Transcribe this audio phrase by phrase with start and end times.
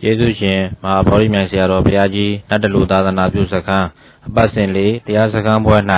[0.00, 3.86] ကျေးဇူးရှင်မဟာဗောဓိမြိုင်ဆရာတော်ဘုရားကြီးနတ်တလူသာသနာပြုစခန်း
[4.26, 5.76] အပတ်စဉ်လေးတရားစခန်းပွဲ၌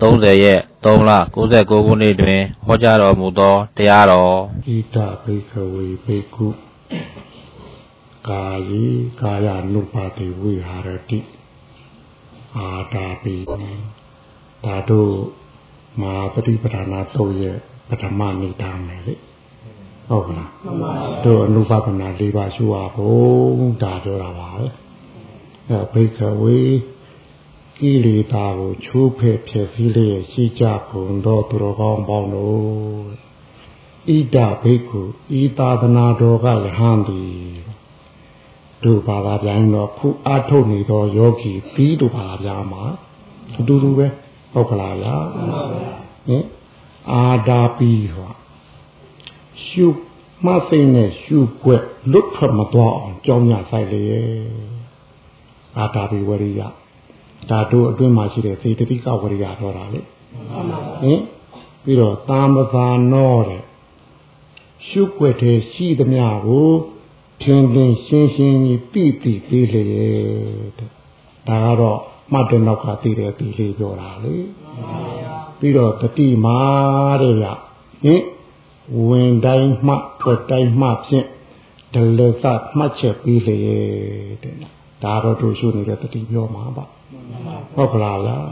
[0.00, 1.10] 30ရက်3လ
[1.50, 4.34] 69ခုနှစ်တွင်ဟောကြားတော်မူသောတရားတော်
[4.66, 6.46] ဣဒဘိကဝေဘေကု
[8.28, 8.84] ကာယေ
[9.20, 11.18] ကာယ ानु ပါတိဝိဟာရတိ
[12.56, 13.34] အာတာပိ
[14.64, 15.12] ဒါတို့
[16.00, 17.56] မာပฏิပဒါနာသုံးရဲ့
[17.88, 19.14] ပထမနေတာမယ်လေ
[20.10, 24.64] ဟုတ်ကလားမှန်ပါဗျာတို့အနုပါဒနာ၄ပါးရှုရဖို့ဒါပြောတာပါပဲ
[25.70, 26.58] အဲဘိကဝေ
[27.78, 32.56] ကိလေသာကိုချိုးဖဲ့ဖြစ်စည်းလျက်ရှိကြကုန်သောသူတော်ကောင်းပေါင်းတို့
[34.14, 35.00] ဣဒဘိက္ခု
[35.40, 37.62] ဤသာသနာတော်ကယဟန်သည်
[38.84, 42.82] တို့ဘာသာပြန်တော့ခုအထုတ်နေသောယောဂီပြီးတို့ဘာသာပြန်မှာ
[43.58, 44.06] အတူတူပဲ
[44.52, 45.14] ဟုတ်ကလားဗျာ
[46.28, 46.44] ဟင်
[47.12, 48.32] အာဒါပီဟော
[49.72, 49.86] ရှု
[50.44, 54.02] မှတ်သိနဲ့ရှုွက်လွတ်ထွက်မသွားအောင်ကြောင်းညဆိုင်လေ
[55.78, 56.60] အာဒါပီဝရိယ
[57.50, 60.00] ဒါတို့အတွင်းမှာရှိတဲ့စေတသိကဝရိယတော့တာလေ
[61.02, 61.20] ဟင်
[61.82, 63.62] ပြီးတော့တာမသာနောတဲ့
[64.88, 66.70] ရှုွက်တဲ့ရှိသမျှကို
[67.42, 70.90] ထင်ထင်ရှင်းရှင်းကြီးပြည့်ပြည့်ပေးလေတဲ့
[71.48, 71.98] ဒါကတော့
[72.32, 74.34] မှတ်တဲ့နောက်ကသိတယ်ပြီးလေးပြောတာလေ
[75.58, 76.58] ပြီးတော့တတိမာ
[77.22, 77.44] တဲ့ရ
[78.04, 78.22] ဟင်
[79.08, 81.26] ဝင်တိုင်းမှထွက်တိုင်းမှဖြင့်
[81.94, 82.44] ဒလသ
[82.76, 83.56] မှတ်ချက်ပြီးလေ
[84.42, 84.56] တဲ့
[85.02, 86.84] ဒါတော့တို့ရှုနေတဲ့တတိပြောမှာပါ
[87.74, 88.46] ဟုတ်ကလားလား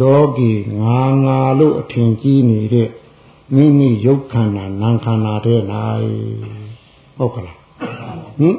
[0.00, 0.50] လောကီ
[0.82, 2.88] ငါငါလို့အထင်ကြီးနေတဲ့
[3.54, 5.60] မိမိရုပ်ခန္ဓာနာမ်ခန္ဓာတဲ့၌
[7.18, 7.58] ဟုတ်ကလား
[8.38, 8.56] ဟင်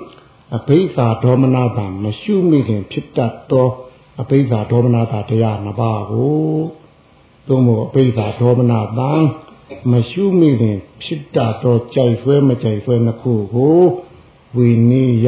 [0.55, 3.67] အဘိဓါဒေါမနတာမရှုမိခင်ဖြစ်တတ်သော
[4.21, 6.31] အဘိဓါဒေါမနတာတရားနှစ်ပါးကို
[7.47, 9.11] သို့မဟုတ်အဘိဓါဒေါမနတာ
[9.91, 13.79] မရှုမိခင်ဖြစ်တတ်သောကြိုက်ဆွဲမကြိုက်ဆွဲနှစ်ခုကို
[14.55, 15.27] ဝိနည်းယ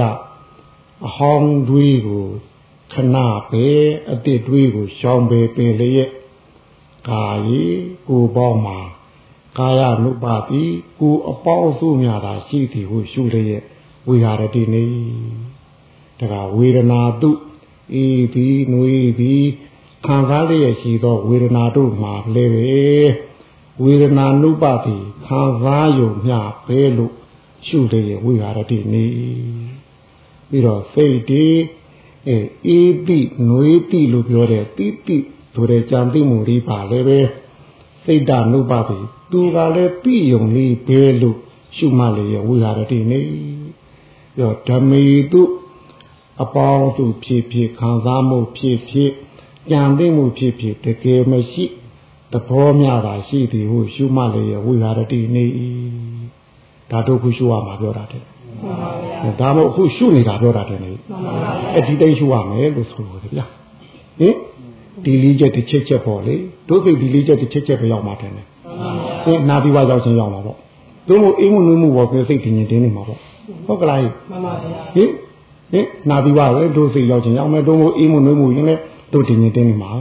[1.07, 2.25] အဟောင်းတွေးကို
[2.93, 3.17] ခဏ
[3.51, 3.67] ပဲ
[4.11, 6.09] အတိတ်တွေးကိုရှောင်ပေပင်လျက်
[7.09, 7.63] ကာယီ
[8.07, 8.79] ကိုပေါင်းမှာ
[9.57, 10.63] ကာယ ानु ပါတိ
[10.99, 13.63] ကိုအပေါင်းစုများတာရှိသည်ဟုရှုလျက်
[14.07, 14.85] ဝိဟာရတိနေ
[16.19, 17.31] တကဝေဒနာတု
[18.03, 19.47] ဤပြီးနှွေးပြီး
[20.05, 22.73] ခံစားလျက်ရှိသောဝေဒနာတို့မှာလည်းပဲ
[23.81, 24.95] ဝေဒနာနုပတိ
[25.25, 27.13] ခံစားယုံမျှပဲလို့
[27.67, 29.05] ရှုလျက်ဝိဟာရတိနေ
[30.49, 31.45] ပြီးတော့စိတ်ဒီ
[32.27, 35.17] အဲအေးတိနှွေးတိလို့ပြောတဲ့တိတိ
[35.53, 37.19] ဆိုတဲ့ကြံသိမှုလေးပါလည်းပဲ
[38.05, 38.97] စိတ်ဓာနုပတိ
[39.31, 41.37] သူကလည်းပြယုံလေးပဲလို့
[41.75, 43.21] ရှုမှလည်းဝိဟာရတိနေ
[44.35, 45.41] ပြောဓမေတု
[46.43, 49.11] အပေါင်းစုဖြစ်ဖြစ်ခံစားမှုဖြစ်ဖြစ်
[49.69, 51.65] ကြံသိမှုဖြစ်ဖြစ်တကယ်မရှိ
[52.33, 55.43] သဘောများတာရှိသည်ဟုရှုမှလည်းရဝိဟာရတိနေ၏
[56.91, 58.23] ဒါတို့ခုရှုရမှာပြောတာတဲ့
[59.39, 60.91] ဒါမို့အခုရှုနေတာပြောတာတဲ့လေ
[61.73, 63.45] အဲ့ဒီတိုင်းရှုရမယ်လို့ဆိုလို့ဗျာ
[64.19, 64.35] ဟင်
[65.05, 66.35] ဒီလေးချက်တစ်ချက်ချက်ပေါ့လေ
[66.69, 68.43] တို့စိတ်ဒီလေးချက်တစ်ချက်ချက်ပဲရောက်မှာတယ်လေ
[69.25, 70.57] ဟင်နာပြီးွားရောက်ချင်းရောက်မှာပေါ့
[71.09, 73.19] တို့မို့အိမ်မှုနှမှုပေါ့ပြစိတ်တင်ရင်တင်းနေမှာပေါ့
[73.67, 75.09] ဟုတ်ကလားမှန်ပါဗျာဟင်
[75.71, 78.81] ဟင်နာပြီးပါပဲတို့စိတ်ရောက်ချင်းရောက်မယ်တို့မို့အေးမှုနှွေးမှုရင်လည်း
[79.13, 79.91] တို့တင်ရင်တင်းနေမှာ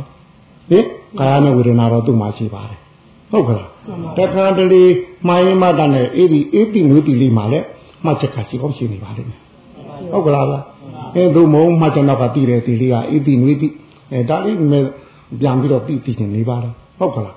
[0.73, 0.85] ဟင်
[1.21, 2.79] ကာယနဲ့ဝေဒနာတော့သူ့မှာရှိပါတယ်
[3.31, 3.69] ဟုတ်ကလား
[4.19, 4.83] တခါတလေ
[5.29, 7.67] မိုင်းမတန်နဲ့အေးဒီအေးတိငွေတိလေးမှာလည်း
[8.05, 9.41] မှတ်ချက်ကရှိကောင်းရှိနေပါလိမ့်မယ်
[10.13, 10.61] ဟုတ်ကလားဗျာ
[11.15, 13.69] အဲတို့မုံမှတ်ချက်တော့ကတည်တယ်ဒီလေးကအေးတိငွေတိ
[14.13, 14.57] အဲဒါလေး
[15.41, 17.37] ပြန်ပြီးတော့ပြီးပြီးချင်းနေပါလားဟုတ်ကလား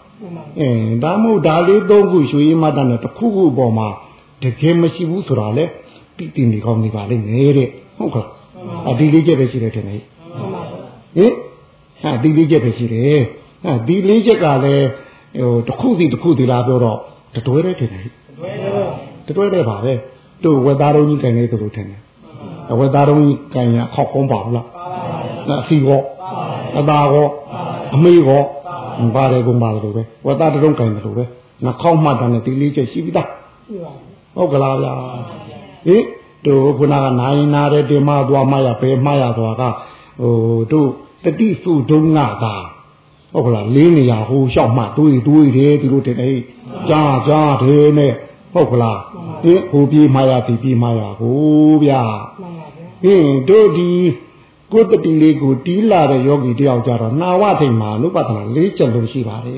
[0.60, 0.70] အဲ
[1.04, 3.88] ဒါမို့ဒါလေးသုံးခုရွှေရမတန်နဲ့တစ်ခုခုပေါ်မှာ
[4.44, 5.66] တကယ်မရှိဘူးဆိုတာလေ
[6.18, 8.26] တိတိနေကောင်းနေပါလိမ့်မယ်တဲ့ဟုတ်ကဲ့
[8.90, 10.02] အဒီလေးချက်ပဲရှိတယ်ထင်တယ်
[11.18, 11.34] ဟင်
[12.06, 13.22] ဟာဒီလေးချက်ပဲရှိတယ်
[13.64, 14.88] ဟာဒီလေးချက်ကလည်း
[15.38, 16.98] ဟိုတစ်ခုစီတစ်ခုစီလားပြောတော့
[17.36, 18.06] တတွဲတဲ့ထင်တယ်
[19.28, 19.94] တတွဲတဲ့ပါပဲ
[20.44, 22.02] တို့ဝက်သားတော်ကြီးကန်နေသလိုထင်တယ်
[22.80, 24.68] ဝက်သားတော်ကြီးကန်ရခောက်ကုန်းပါဘူးလား
[25.62, 26.02] အစီကော
[26.80, 27.28] အသာကော
[27.96, 28.42] အမေကော
[29.16, 31.24] ပါတယ်ကုန်ပါလို့ပဲဝက်သားတုံးကန်တယ်လို့ပဲ
[31.64, 33.30] နှာခေါင်းမှတ်တယ်ဒီလေးချက်ရှိပြီသား
[34.36, 34.94] ဟုတ်ကလားဗျာ
[35.88, 36.04] ဟင်
[36.46, 39.64] တို့ခုနကနိုင်နာတဲ့တင်မသွားမှရပဲမှရသွားက
[40.20, 40.90] ဟိုတို့
[41.26, 42.56] တတိစုဒုံငါသာ
[43.34, 46.32] ဟုတ်ကလားလေးနေရဟိုလျှောက်မှတွေးတွေးတယ်ဒီလိုတင်နေ
[46.90, 48.14] ကြားကြားတယ်နဲ့
[48.54, 49.00] ဟုတ်ကလား
[49.44, 52.04] ဟင်ဟိုပြေးမှရဒီပြေးမှရကိုဗျာ
[53.04, 53.92] ဟင်တို့ဒီ
[54.72, 59.56] ကိုတတိလေးကိုတီးလာတဲ့ယောဂီတယောက်ကြတော့နာဝထိန်မှာနုပဒနာလေးချက်လုံးရှိပါတယ်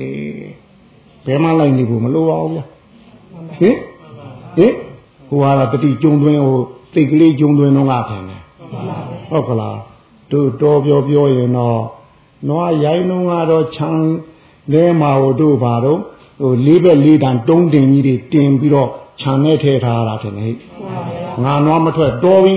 [1.26, 2.64] ဘယ်မှလိုက်နေဖို့မလိုပါဘူးဗျာ
[3.60, 3.76] ဟင်
[4.56, 4.72] ဟင်
[5.28, 6.58] ဟိုဟာတတိကျုံသွင်းဟို
[6.92, 8.42] စိတ်ကလေးကျုံသွင်းတော့ငါခံတယ်
[9.30, 9.76] ဟုတ်ကလား
[10.32, 11.82] တို့တော်ပြောပြောရင်တော့
[12.48, 13.88] နွားရိုင်းလုံးကတော့ခြံ
[14.72, 16.00] လဲမှာဟိုတို့ဘာတော့
[16.40, 18.88] ဟိုလေးဘက်လေးတန်တုံးတင်ကြီးတွေတင်ပြီးတော့
[19.20, 20.54] ခြံနဲ့ထည့်ထားတာတယ်ဟဲ့
[21.44, 22.56] ငါနွားမထွက်တော်ပြီ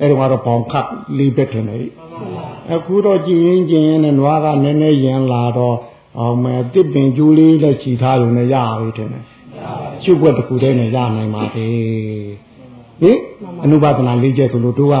[0.00, 0.88] အဲ့တော့ကတော့ဘောင်ခတ်
[1.18, 1.84] လေးပဲထင်တယ်
[2.72, 5.76] အခုတော့ကြည်ရင်ကြည်ရင်နဲ့နွားကနည်းနည်းရင်လာတော့
[6.18, 9.24] အောင်မယ်တစ်ပင်ကျိုးလေးနဲ့ခြိထားရုံနဲ့ရပြီထင်တယ်
[10.02, 11.74] ရှုပ်ွက်တစ်ခုတည်းနဲ့ရနိုင်ပါသေး
[13.00, 13.18] ဟင်
[13.64, 14.96] အနုပါဒနာလေးချက်ဆိုလို့တို့က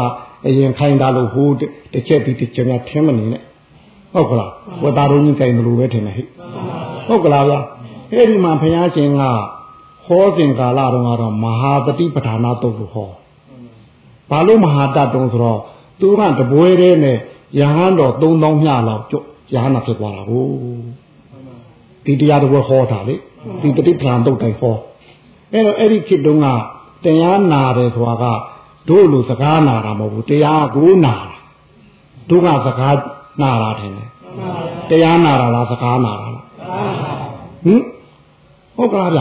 [0.46, 1.48] အရင်ခိုင်းတာလို့ဟို
[1.92, 3.42] တစ်ချက်ပြီးတစ်ချက်များထင်းမနေနဲ့
[4.12, 4.50] ဟုတ်ကလား
[4.82, 6.26] ဝတ္တာရုံးကြီးကြိုင်လို့ပဲထင်တယ်ဟဲ့
[7.06, 7.60] ဟုတ်ကလားဗျာ
[8.12, 9.22] အဲ့ဒီမှာဘုရားရှင်က
[10.06, 13.10] ဟောစဉ်ကာလတုန်းကတော့မဟာတတိပဌာနာတုတ်လို့ဟော
[14.30, 15.60] ဘာလို့မဟာတတ်တုံးဆိုတော့
[16.00, 17.18] သူကတပွဲတည်းနဲ့
[17.58, 19.18] ယဟန်တော်3000မြလောက်ကျွ
[19.54, 20.44] ယဟန်နာဖြစ်သွားတာကို
[22.04, 23.14] ဒီတရားတော်ဟောတာလေ
[23.62, 24.76] ဒီတတိပဌာန်တုတ်တိုင်ဟော
[25.52, 26.46] အဲ့တော့အဲ့ဒီခေတ်တုန်းက
[27.04, 28.24] တရားနာတယ်ဆိုတာက
[28.88, 31.36] တို့လိုစကားနာတာမဟုတ်ဘူးတရားကိုနာတာ
[32.28, 32.96] တို့ကစကား
[33.40, 34.08] နာတာထင်တယ်
[34.90, 36.44] တရားနာတာလားစကားနာတာလား
[37.64, 37.80] ဟင်
[38.76, 39.20] ဟုတ်ကလားဗျ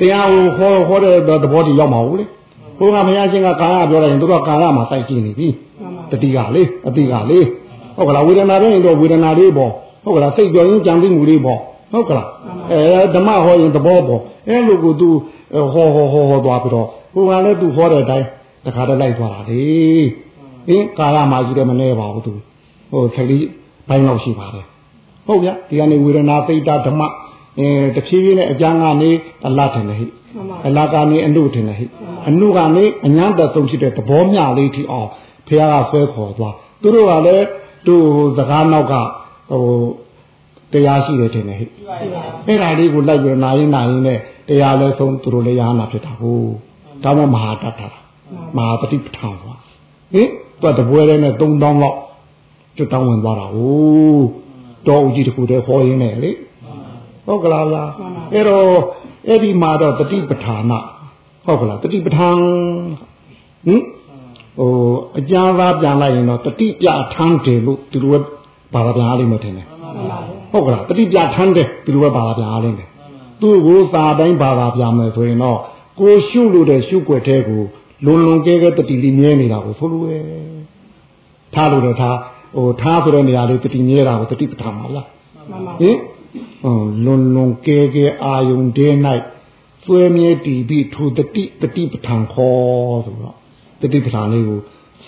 [0.00, 2.24] တရားကိုဟောဟောတဲ့သဘောတည်းရောက်မှာဘူးလေ
[2.78, 5.48] ဘုရားမယားရှင်ကကာယပြောလိုက်ရင်တို့ကကာယမှာစိုက်ကြည့်နေပြီ
[6.10, 7.40] တတိကလေအတိကလေ
[7.96, 9.70] ဟုတ်ကလားဝေဒနာတွေရင်တော့ဝေဒနာလေးပေါ့
[10.04, 11.58] ဟုတ်ကလားစိတ်ကြောရင်ကြံသိမှုလေးပေါ့
[11.92, 12.26] ဟုတ်ကလား
[12.72, 12.80] အဲ
[13.14, 15.08] ဓမ္မဟောရင်သဘောပေါ့အဲလိုကိုသူ
[15.72, 18.26] ဟောဟောဟောဟောသွားပြီးတော့ဘုရားလည်းသူဟောတဲ့အတိုင်း
[18.64, 19.62] တခါတည်းလိုက်သွားတာလေ
[20.68, 22.32] အင်းကာယမှာကြီးတယ်မနေပါဘူးသူ
[22.90, 23.46] ဟိုခလေး
[23.88, 24.66] ဘိုင်းလောက်ရှိပါတယ်
[25.26, 27.02] ဟုတ်ဗျဒီကနေဝေဒနာသိတာဓမ္မ
[27.58, 29.10] အဲတဖြည်းဖြည်းနဲ့အကျမ်းကနေ
[29.46, 30.06] အလတ်တယ်ဟိ
[30.66, 31.86] အလတ်ကနေအနုထင်တယ်ဟိ
[32.28, 35.08] အနုကနေအញ្ញတသုံးဖြစ်တဲ့သဘောမျှလေးထိအောင်
[35.46, 37.46] ဖះကဆွဲခေါ်သွားသူတို့ကလည်း
[37.86, 38.00] သူ့
[38.36, 38.94] စကားနောက်က
[39.50, 39.64] ဟို
[40.72, 41.66] တရားရှိတယ်ထင်တယ်ဟိ
[42.46, 44.18] အဲ့ဒါလေးကိုလိုက်ပြီးနာရင်နာရင်နဲ့
[44.48, 46.48] တရားလဲဆုံးသူတို့လည်းရဟနာဖြစ်တာဟုတ်
[47.04, 47.88] ဒါမှမဟာတတ်တာ
[48.56, 49.60] မဟာပฏิပဋ္ဌာန်သွား
[50.12, 50.28] ဟင်
[50.62, 51.98] သူကတပွဲတည်းနဲ့3000လောက်
[52.76, 53.68] ကျွတ်တောင်းဝင်သွားတာဟု
[54.16, 54.26] တ်
[54.88, 56.30] တော်ဦးကြီးတခုတည်းဟောရင်းနဲ့လေ
[57.26, 57.90] ဟုတ်ကလားလား
[58.32, 58.68] အဲ့တော့
[59.28, 60.78] အဲ့ဒီမှာတော့တတိပဋ္ဌာနာ
[61.44, 62.38] ဟုတ်ကလားတတိပဋ္ဌာန်
[63.66, 63.82] ဟင်
[64.58, 64.72] ဟို
[65.18, 68.18] အကြမ်းသားပြန်လိုက်ရင်တော့တတိပြထမ်းတယ်လို့ဒီလိုပဲ
[68.74, 69.66] ဘာသာပြန်အားလိမ့်မယ်ထင်တယ်
[70.52, 72.88] ဟုတ်ကလားတတိပြထမ်းတယ်ဒီလိုပဲဘာသာပြန်အားလိမ့်မယ်
[73.40, 75.58] သူ့ကိုစာတိုင်းဘာသာပြန်မယ်ဆိုရင်တော့
[76.00, 77.62] ကိုရှုလို့တဲ့ရှုွက်တဲ့ကို
[78.04, 80.22] လွန်လွန်ကဲကဲတတိလေးမြဲနေတာကိုဆိုလိုရဲ့
[81.54, 82.16] ထားလို့တော့ထား
[82.56, 85.06] ဟိုထားဆိုတဲ့နေရာလေးတတိမြဲတာကိုတတိပဋ္ဌာန်ပါလား
[85.80, 85.96] ဟင်
[87.04, 88.88] လွန်လွန်ကဲကဲအာယုန်တဲ၌
[89.84, 93.36] စွဲမြဲတည်ပြီးထိုတတိတတိပဋ္ဌာန်ခေါ်ဆိုတော့
[93.82, 94.58] တတိပဋ္ဌာန်လေးကို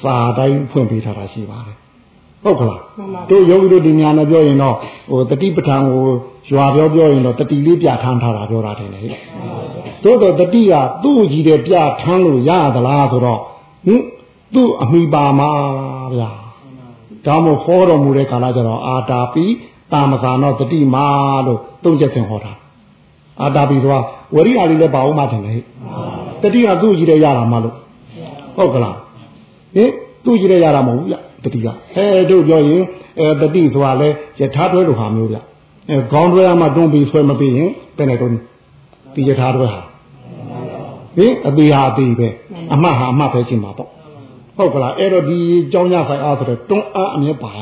[0.00, 1.76] စာတိုင်းဖွင့်ပေးထားတာရှိပါတယ်
[2.44, 2.80] ဟုတ်ကလား
[3.30, 4.76] တို့ယောဂီတို့ဒီညာနဲ့ပြောရင်တော့
[5.10, 6.04] ဟိုတတိပဋ္ဌာန်ကို
[6.52, 9.00] ရွာပြောပြောရင်တော့တတိလေးပြထမ်းထားတာပြောတာတယ်လေ
[10.04, 13.40] တို့တော့တတိကသူ့ကြီးတဲ့ပြထမ်းလို့ရသလားဆိုတော့
[13.86, 14.02] ဟင်
[14.54, 15.50] သူ့အမိပါမှာ
[16.14, 16.30] ဗျာ
[17.26, 19.44] ဒါမို့ဟောတော်မူတဲ့ကာလကျတော့အာတာပိ
[19.92, 21.06] တာမသာနောတတိမာ
[21.46, 22.52] လို့သုံးချက်သင်ဟောတာ
[23.42, 24.00] အာတာပိဆိုတာ
[24.34, 25.54] ဝရိယာလေးလည်းပါအောင်မှတယ်လေ
[26.42, 27.74] တတိကသူ့ကြီးတဲ့ရတာမလို့
[28.56, 28.96] ဟုတ်ကလား
[29.74, 29.90] ဟင်
[30.24, 32.82] သူ့ကြီးတဲ့ရတာမဟုတ်ဘူးဗျတတိကအဲတို့ပြောရင်
[33.18, 34.08] အဲတတိဆိုတာလဲ
[34.40, 35.40] ယထာတွဲလိုဟာမျိုးဗျအဲ
[36.12, 38.32] ခေါင်းတွဲမှတွန်းပြီးဆွဲမပြီးရင်ဘယ်နဲ့တော့
[39.14, 39.82] ဒီယထာတွဲဟာ
[41.16, 42.28] ဟင်အသေးဟာအသေးပဲ
[42.74, 43.90] အမှတ်ဟာအမှတ်ပဲချင်းမှာပေါ့
[44.56, 45.38] ဟုတ်ကလားအဲ့တော့ဒီ
[45.72, 47.60] ကြောင်းရဆိုင်အားဆိုတော့တွန်းအားအမြဲပါရ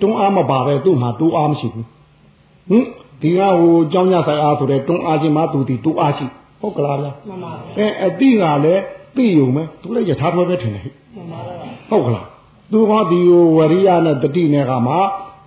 [0.00, 1.86] တွန်းအားမပါပဲသူ့မှာတူအားမရှိဘူး
[2.70, 2.84] ဟင်
[3.22, 6.26] ဒီကဟိုကြောင်းရဆိုင်အားဆိုတဲ့တွန်းအားချင်းမှသူဒီတူအားရှိ
[6.60, 8.82] ဟုတ်ကလားဗျာမှန်ပါအဲအတိကလည်း
[9.16, 10.84] သိယုံပဲသူလည်းယထာတွဲပဲထင်တယ်
[11.90, 12.26] ဟုတ်ကလား
[12.72, 13.20] သူဟောဒီ
[13.56, 14.94] ဝရိယနဲ့တတိနဲ့ကမှ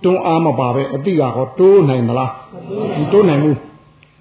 [0.04, 2.32] တွန်းအားမပါပဲအတိကဟောတိုးနိုင်မလား
[3.00, 3.58] မတိုးနိုင်ဘူး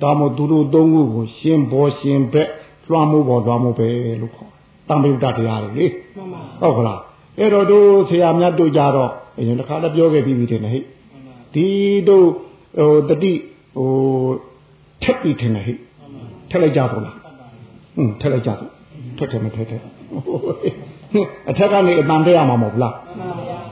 [0.01, 2.49] ဒါမို့သူတို့သုံးခုကိုရှင်ဘောရှင်ဘက်
[2.89, 3.87] လွှမ်းမိုးပေါ်လွှမ်းမိုးပဲ
[4.21, 4.51] လို့ခေါ်
[4.87, 5.85] တံပိဋကတရားတွေလေ
[6.61, 6.99] ဟုတ်ကလား
[7.39, 10.81] အဲ့တော့တို့ဆရာမြတ်တို့ကြတော့အရင်တစ်ခါလည်းပြောခဲ့ပြီးပြီတဲ့ဟဲ့
[11.53, 11.67] ဒီ
[12.07, 12.27] တို့
[12.77, 13.33] ဟိုတတိ
[13.77, 13.91] ဟို
[15.03, 15.77] ထက်ပြီးထင်တယ်ဟဲ့
[16.49, 17.15] ထက်လိုက်ကြတော့လား
[17.95, 18.69] ဟွန်းထက်လိုက်ကြတော့
[19.17, 19.81] ထက်တယ်မထက်တယ်
[21.49, 22.93] အထက်ကနေအတန်တက်ရမှာမဟုတ်လား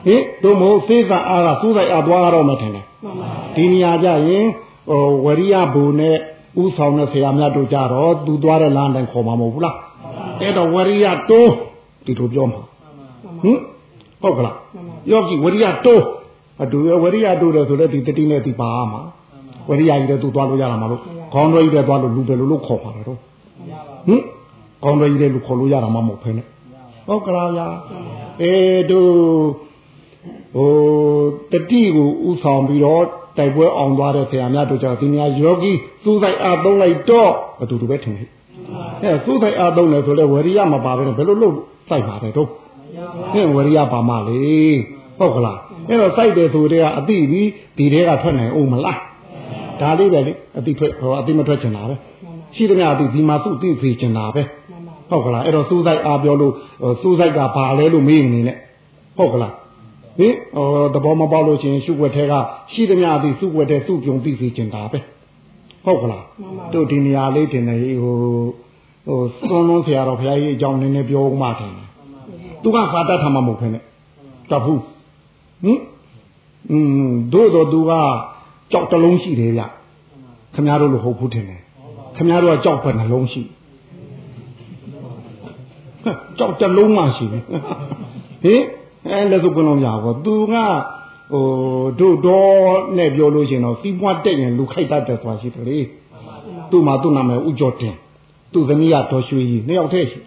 [0.05, 2.85] ဟင်တို့မို့စေးစာအားကစူးဆိုင်အားသွားတော့မှထင်တယ်
[3.55, 4.45] ဒီနေရာကြရင်
[4.89, 6.17] ဟိုဝရိယဘူနဲ့
[6.61, 9.75] ဥဆောင်တဲ့ဆရာမြတ်တို့ကြတော့သူသွားတဲ့လမ်းတိုင်းခေါ်မှာမဟုတ်ဘူးလား
[10.41, 11.51] အဲ့တော့ဝရိယတိုး
[12.05, 12.61] ဒီလိုပြောမှာ
[13.43, 13.57] ဟင်
[14.21, 14.55] ဟုတ်ကလား
[15.11, 16.03] ယောဂီဝရိယတိုး
[16.63, 19.01] အတူဝရိယတိုးတယ်ဆိုတော့ဒီတတိနဲ့ဒီပါမှာ
[19.69, 21.01] ဝရိယကြီးတဲ့သူသွားလို့ရတာမလို့
[21.33, 23.19] ခေါင်းတော်ကြီးတဲ့သွားလို့လူပဲလို့လို့ခေါ်ပါတယ်တော့
[24.07, 24.21] ဟင်
[24.83, 26.43] ခေါင်းတော်ကြီးတဲ့လူခေါ်လို့ရတာမှမဟုတ်ဖ ೇನೆ
[27.07, 27.67] ဟုတ်ကလားဗျာ
[28.41, 28.53] အဲ
[28.91, 29.11] တို့
[30.55, 30.69] ဟို
[31.51, 33.03] တတိကိုဥဆောင်ပြီးတော့
[33.37, 35.71] တိုက်ပွဲအောင်သွားတဲ့ဆရာများတို့ကြောင့်ဒီနေရာယောဂီ
[36.03, 37.31] သူ့ဆိုင်အားသုံးလိုက်တော့
[37.61, 38.29] အတူတူပဲထင်တယ်
[39.03, 41.55] အဲသူ့ဆိုင်အားသုံးတယ်ဆိုလဲဝရိယမပါဘဲနဲ့ဘယ်လိုလုပ်
[41.89, 42.47] စိုက်ပါတယ်တော့
[43.33, 44.41] ဟင်ဝရိယပါမလေ
[45.19, 48.99] ဟုတ်ကလားအဲ့တော့စိုက်တယ်ဆိုတဲ့ကအတိပြီးဒီတဲကထွက်နိုင်အောင်မလား
[49.81, 51.95] ဒါလေးပဲလေအတိထွက်ဟောအတိမထွက်ချင်တာပဲ
[52.55, 54.47] ရှိသမျှအတိဒီမှာသူ့သိဖေချင်တာပဲဟ
[55.09, 56.53] ဟုတ်ကလားအဲ့တော့စူးစိုက်အားပြောလို့
[57.01, 58.57] စူးစိုက်ကဘာလဲလို့မေးနေနဲ့
[59.17, 59.53] ဟုတ်ကလား
[60.18, 62.32] ဟင်ဟောသဘောမပေါက်လို့ချင်းရှုွက်ထဲက
[62.72, 64.98] ရှိသမျှသည်စုွက်ထဲစုပြုံသိစေချင်တာပဲ
[65.84, 66.24] ဟုတ်ကလား
[66.72, 68.14] တို့ဒီနေရာလေးတင်နေဟို
[69.06, 71.72] ဟိုသွန်းလုံးဆရာတော်ဘုရားကြီးအကြောင်းနည်းနည်းပြောမှတယ်
[72.62, 73.78] သူကဖာတတ်ထားမှမဟုတ်ဖ ೇನೆ
[74.50, 74.80] တဘူး
[75.64, 75.80] ဟင်
[76.70, 77.92] อืมတို့တော့သူက
[78.72, 79.62] ကြောက်တလုံးရှိတယ်ဗျ
[80.54, 81.60] ခမရတို့လို့ဟုတ်ဘူးထင်တယ်
[82.16, 83.42] ခမရတို့ကကြောက်ဘယ်နှလုံးရှိ
[86.38, 87.42] ကြောက်တလုံးမှရှိတယ်
[88.44, 88.62] ဟင်
[89.07, 90.53] အဲလက်စုပ်ကလုံးရပါသူက
[91.31, 91.45] ဟို
[91.99, 92.51] တို့တော့
[92.97, 95.77] နဲ့ပြောလို့ရှင်တော့စီးပွားတက်ရင်လူခိုက်တတ်တယ်ဆိုတာရှိတယ်လေ
[96.71, 97.95] သူ့မှာသူ့နာမည်ဥကျော်တင်
[98.53, 100.19] သူ့သမီးကဒေါ်ရွှေကြီးနှစ်ယောက်တည်းရှိ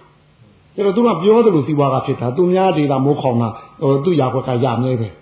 [0.75, 3.49] အဲ့တော့သူကပြောသလိုစီးပွားကဖြစ်တာသူများဒေတာမိုးခေါင်တာ
[3.83, 5.13] ဟိုသူ့ရာခွက်ကရမြဲတယ်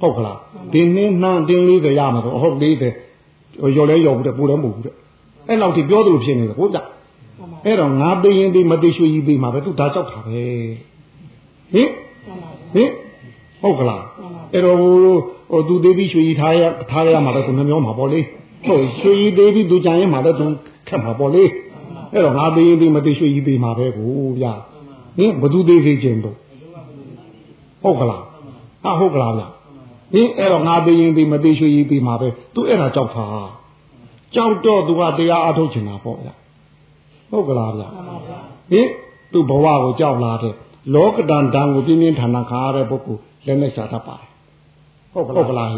[0.00, 0.38] ဟုတ်ကလား
[0.72, 2.92] ဒီနေ့နှမ်းတင်းလေးတွေရမှာဆိုဟုတ်လေးတယ်
[3.76, 4.94] ရော်လဲရော်ဘူးတဲ့ပူလည်းမဟုတ်ဘူးတဲ့
[5.48, 6.78] အဲ့လောက်ထိပြောသလိုဖြစ်နေတယ်ဟုတ်ကြ
[7.64, 10.42] အဲ့တော့ငါသိရင်ဒီမသိရွှေကြီးသိမှာပဲသူဒါကြောက်တာပဲ
[11.74, 11.88] ဟင်
[12.74, 12.88] ဟင်
[13.62, 14.02] ဟုတ်ကလား
[14.52, 18.20] အဲ့တော့ဟိုသူသေးပြီးရွှေကြီးထားရထားရမှာပဲသူနှမျောမှာပေါ့လေ
[18.66, 20.46] ဟုတ်ရွှေကြီးသေးပြီးသူကြံရင်မှာလည်းသူ
[20.88, 21.44] ခက်မှာပေါ့လေ
[22.12, 24.52] အဲ့တော့ငါသေးရင်ဒီမသိရွှေကြီးသိမှာပဲကိုဗျာ
[25.18, 26.36] ဟင်ဘသူသေးသေးခြင်းတော့
[27.82, 28.22] ဟုတ်ကလား
[28.84, 29.48] ဟာဟုတ်ကလားဗျာ
[30.12, 33.26] ဟင်အဲ့တော့ငါသေးရင်ဒီမသိရွှေကြီးသိမှာပဲသူအဲ့ဒါကြောက်တာ
[34.34, 36.34] ကြောက်တော့သူကတရားအထုတ်ချင်တာပေါ့ဗျာ
[37.30, 37.88] ဟုတ်ကလားဗျာ
[38.70, 38.88] ဟင်
[39.32, 40.54] သူ့ဘဝကိုကြောက်လာတဲ့
[40.94, 44.26] လောကတန်တန်ကိုပြင်းပြင်းထန်ထန်ခါရတဲ့ပုဂ္ဂိုလ် လက်နဲ့ရှာတတ်ပါတယ်
[45.12, 45.68] ဟုတ်ကလားဟုတ်ကလား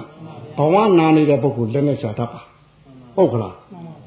[0.58, 2.40] ဘဝနာနေတဲ့ပုဂ္ဂိုလ်လက်နဲ့ရှာတတ်ပါ
[3.16, 3.54] ဟုတ်ကလား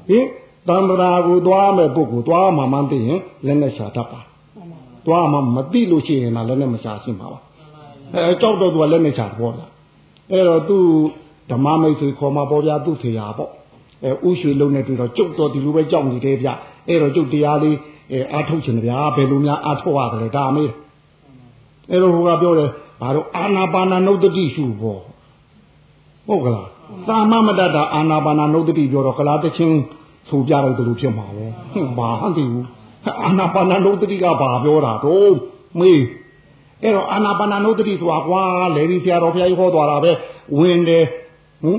[0.08, 0.24] ဟင်
[0.68, 4.20] တံ္ဍရာကိုသွားမဲ့ပုဂ္ဂိုလ်သွားမှမှန်းသိရင်လက်နဲ့ရှာတတ်ပါ
[5.06, 7.40] သွားမှမသိလို့ရှိရင်လည်းလက်နဲ့မရှာရှိမှာပါ
[8.14, 9.66] အဲကြောက်တော့သူကလက်နဲ့ရှာတော့ဗျာ
[10.32, 10.76] အဲ့တော့သူ
[11.50, 13.50] ဓမ္မမိတ်ဆွေခေါ်มาပေါ်ပြသူ့ထေရာပေါ့
[14.04, 16.48] အဲဥရွှေလုံးနဲ့တွေ့တော့ကျုပ်တော်ဒီလိုပဲကြောက်နေတယ်ဗျ
[16.88, 17.76] အဲ့တော့ကျုပ်တရားလေး
[18.12, 20.70] အဲအားထုတ်ချင်တယ်ဗျာဘယ်လိုများအားထုတ်ရတယ်ဒါမေး
[21.90, 22.70] အဲ့တော့ဟိုကပြောတယ်
[23.00, 25.00] ဘာလို့အာနာပါနာနုဒ္ဒတိရှုပေါ့
[26.26, 26.68] ဟုတ်ကလား
[27.08, 29.78] သာမမတ္တအာနာပါနာနုဒ္ဒတိပြောတော့ကလားတချင်း
[30.28, 32.66] ဆိုပြလိုက်တယ်လို့ဖြစ်မှာပဲဟင်ဘာဟန်တည်ဘူး
[33.24, 35.34] အာနာပါနာနုဒ္ဒတိကဘာပြောတာတော့
[35.80, 36.02] မေး
[36.82, 38.42] အဲ့တော့အာနာပါနာနုဒ္ဒတိဆိုတာကွာ
[38.76, 40.10] လေဒီဆရာတော်ဘုရားကြီးဟောသွားတာပဲ
[40.58, 41.04] ဝင်တယ်
[41.62, 41.78] ဟင်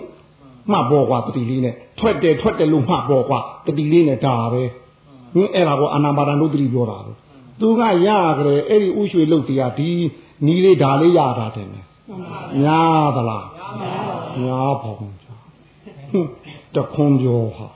[0.71, 4.63] မှတ်ပေါ်ကွာတတိလေးနဲ့ထွက်တယ်ထွက်တယ်လို့မှတ်ပေါ်ကွာတတိလေးနဲ့ဒါပဲ
[5.33, 7.11] ဟင်အဲ့ဒါကိုအာနာပါနာနုဒ္ဒတိပြောတာပဲ
[7.59, 9.91] သူကရကြတယ်အဲ့ဒီဥရွှေလုတ်တရားဒီ
[10.45, 11.67] နီးလေးဒါလေးရတာတယ်
[12.61, 13.47] များသလား
[14.43, 15.13] များပါဘူး
[16.75, 17.67] တခွန်ပြောဟာ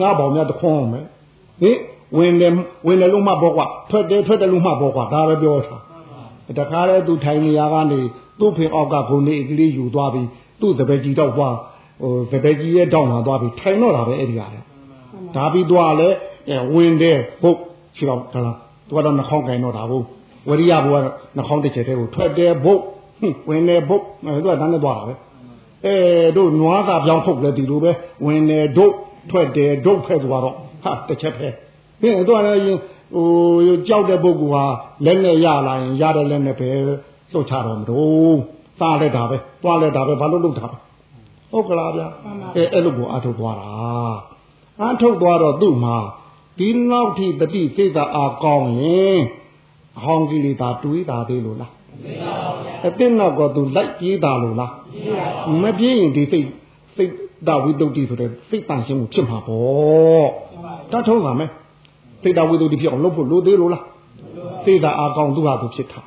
[0.00, 1.04] ငါပေါများတခွန်မယ်
[1.62, 1.78] ဟင်
[2.16, 2.52] ဝင်တယ်
[2.86, 5.78] ဝင်တယ်လို့မှပေါ့ကွာထွက်တယ်ထွက်တယ်လို့မှပေါ့ကွာဒါပဲပြောတာ
[6.58, 8.00] တခါလဲသူထိုင်နေရကနေ
[8.40, 10.28] သူ့ဖေအောက်ကဂုံလေးအကလေးယူသွားပြီး
[10.60, 11.54] သူ့စပယ်ကြီးတော့သွား
[12.02, 14.60] ဟိုစပယ်ကြီးရဲ့တောင်းလာသွားပြီးထိုင်တော့တာပဲအဲ့ဒီဟာလေ
[15.36, 16.08] ဒါပြီးသွားလဲ
[16.74, 17.58] ဝင်တယ်ဟုတ်
[17.96, 20.04] ရှိတော့ကလားသူကတော့နှာခေါင်းကင်တော့တာဟုတ်
[20.48, 21.02] ဝရိယဘုရား
[21.36, 22.82] နှာခေါင်းတစ်ချက်တည်းကိုထွက်တယ်ဘုတ်
[23.48, 25.14] ဝင်တယ်ဘုတ်အဲသူကတန်းနဲ့သွားတာပဲ
[25.84, 25.94] အဲ
[26.36, 27.90] တို့နွားကပြောင်းထုတ်လဲဒီလိုပဲ
[28.26, 28.94] ဝင်တယ်ဒုတ်
[29.30, 31.48] ထွက်တယ်ဒုတ်ဖက်သွားတော့ဟာတစ်ချက်ပဲ
[32.00, 32.80] ဟင်းသူကလည်း
[33.14, 33.26] ဟို
[33.88, 34.64] ကြောက်တဲ့ပုဂ္ဂိုလ်ဟာ
[35.04, 36.68] လက်နဲ့ရလာရင်ရတဲ့လက်နဲ့ပဲ
[37.32, 38.38] လှုပ်ချတော့မလို့
[38.78, 40.66] စားလက်တာပဲသွားလက်တာပဲဘာလို့လှုပ်တာ
[41.50, 42.08] ဟုတ်ကလားဗျာ
[42.56, 43.68] အဲအဲ့လိုကိုအထုတ်သွားတာ
[44.82, 45.96] အထုတ်သွားတော့သူ့မှာ
[46.58, 49.18] ဒီနောက်ထိတတိစိတ်သာအာကောင်းရင်
[49.98, 51.72] အဟောင်းကြီးလေးသာတွေးတာသေးလို့လား
[52.86, 54.72] အတင်းတော့ကသူလိုက်ပြေးတာလို့လား
[55.62, 56.46] မပြေးရင်ဒီစိတ်
[56.96, 57.12] စိတ်
[57.48, 60.28] တဝိတုဒ္ဓိဆိုတဲ့စိတ်တန်ရှင်းမှုဖြစ်မှာပေါ့
[60.92, 61.50] တတ်ထုံးပါမယ်
[62.22, 63.84] စိတ်တဝိတုဒ္ဓိဖြစ်အောင်လုပ်ဖို့လိုသေးလို့လား
[64.64, 66.00] စိတ်သာအာကောင်းသူဟာသူဖြစ်တာ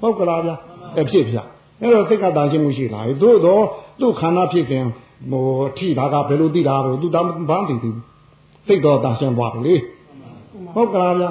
[0.00, 0.54] ဟုတ်ကလားဗျာ
[1.00, 1.42] အဖြစ်ဗျာ
[1.80, 3.62] အဲ့တော့စိတ်ကတန်ရှင်းမှုရှိလာပြီသို့တော့
[4.00, 4.84] သူ့ခန္ဓာဖြစ်ခင်
[5.30, 5.44] ဟို
[5.78, 7.98] ထိတာကဘယ်လိုသိတာတော့သူတမ်းဘာမှမသိဘူး
[8.66, 9.74] စိတ်တော်တန်ရှင်းသွားပြီလေ
[10.74, 11.30] ဟုတ်ကလားဗျာ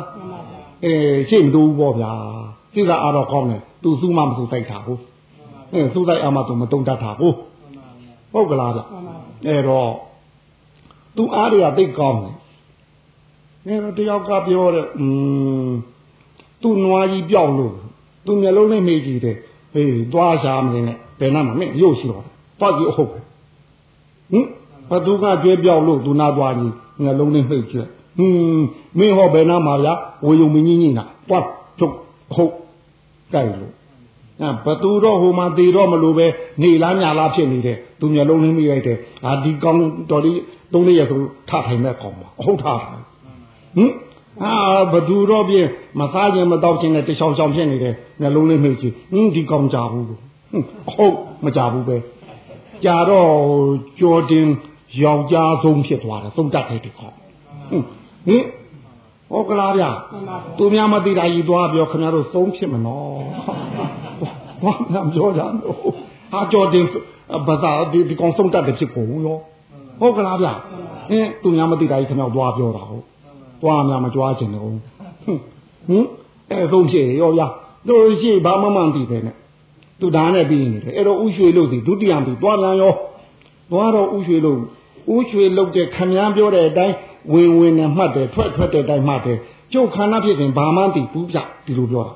[0.84, 0.94] အဲ
[1.30, 2.12] ရှင်းမတူဘူးပေါ့ဗျာ
[2.74, 5.00] စိတ်ကအားတော့ကောင်းတယ်သူစူးမှမစူးတိုက်တာဘူး
[5.74, 7.36] အဲစူးတိုက်အားမှသူမတုံတတ်တာဘူး
[8.34, 8.82] ဟုတ်ကလားဗျ
[9.48, 9.92] အဲ့တော့
[11.16, 12.34] သူအားတွေကသိကောင်းတယ်
[13.66, 15.06] အဲတော့တယောက်ကပြောတဲ့อื
[15.68, 15.70] ม
[16.62, 17.74] သူ့နွားကြီးပြောက်လို့
[18.26, 19.38] သူမျက်လုံးနဲ့မေးကြည့်တယ်
[19.74, 22.24] ဟေးသွားရှာမနေနဲ့ဘယ်နှမှာမင်းရုပ်ရှိတော့
[22.62, 23.20] တော့ကြည့်အဟုတ်ပဲ
[24.32, 24.46] ဟင်
[24.90, 27.84] ဘသူကကျွဲပြောက်လို့သူနာသွားကြီးငါလုံးနဲ့နှိပ်ကျွဲ
[28.18, 28.64] ဟင်း
[28.98, 29.94] မင်းဟောဘယ်နာမှာဗျာ
[30.26, 31.46] ဝေယုံမင်းကြီးကြီးနာတွတ်
[31.80, 31.96] ထုတ်
[32.34, 32.54] ဟုတ်
[33.34, 33.74] ကြိုက်လို့
[34.42, 36.26] အဲဘသူတော့ဟိုမှာတေတော့မလို့ပဲ
[36.62, 40.32] နေလားညလားဖြစ်နေတယ်သူမျက်လုံးနှင်းမိလိုက်တယ်ဟာဒီကောင်းတော်ဒီ
[40.74, 42.94] သုံးလေးရဆိုထထိုင်မဲ့ကောင်းပါအဟုတ်ထားဟင်
[44.44, 44.54] အာ
[44.94, 51.98] ဘသူတော့ပြင်းမစားခြင်းမတော့ခြင်းနဲ့တချောင်ချောင်ဖြစ်နေတယ်နှလုံးလေးမိတ်ကြီးဟင်းဒီကောင်းကြဘူးဟုတ်မကြဘူးပဲ
[52.86, 53.30] ကြာတော့
[54.00, 54.48] ကြော်တင်
[55.04, 57.84] ယောက်ျားဆုံးဖြစ်သွားတယ်သုံးတတ်တယ်ဒီကောဟင်
[59.32, 59.84] ဟုတ်ကလားဗျ
[60.58, 63.20] သူများမသိတာကြီးသွားပြောခင်ဗျားတို့သုံးဖြစ်မနော်
[64.64, 65.76] ဘာမှပြောကြလို့
[66.32, 66.86] ဟာကြော်တင်
[67.48, 69.38] ဘာသာဒီဒီကောင်ဆုံးတတ်တယ်ဖြစ်ကုန်ရော
[70.00, 70.48] ဟုတ်ကလားဗျ
[71.12, 73.04] အင်းသူများမသိတာကြီးခင်ဗျားသွားပြောတာဟုတ်
[73.62, 74.78] သွားများမကြွားချင်တော့ဟင်
[76.52, 77.44] အဲသုံးဖြစ်ရောဗျ
[77.90, 79.36] တို့ရှိဘာမှမသိပဲနဲ့
[80.00, 82.94] သူဒါနဲ့ပြီးနေတယ်အဲ့တော့ဥရွှေလို့ဒီဒုတိယပြီးသွားပြန်ရော
[83.72, 84.58] သွားတော့ဥရွှေလို့
[85.16, 86.96] ဥရွှေလုတ်တဲ့ခမည်းပြောတဲ့အတိုင်း
[87.34, 89.38] ဝင်ဝင်နဲ့မှတ်တယ်ထွက်ထွက်တဲ့အတိုင်းမှတ်တယ်
[89.74, 92.14] ကျုပ်ခန္ဓာဖြစ်ရင်ဘာမှမသိဘူးပြဒီလိုပြောတာ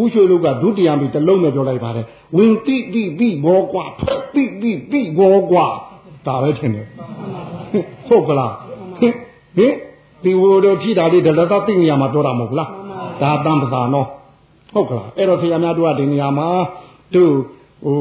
[0.00, 5.66] ဥရွှေလုတ်ကဒုတိယပြီးတလုံးနဲ့ပြောလိုက်ပါတယ်ဝင်တိတိတိဘောကွာထွက်တိတိတိဘောကွာ
[6.26, 6.86] ဒါပဲထင်တယ်
[8.08, 8.52] ဟုတ်ကလား
[8.98, 9.12] ဟင်
[10.24, 12.70] ဒီဝိုတို့ထိတာလေးဒလသသိနေရမှာပြောတာမဟုတ်လား
[13.22, 14.08] ဒါတန်ပသာနော်
[14.74, 16.48] ဟုတ်ကလားအဲ့တော့ဆရာများတို့ကဒီနေရာမှာ
[17.14, 17.32] တို့
[17.84, 17.98] ဟို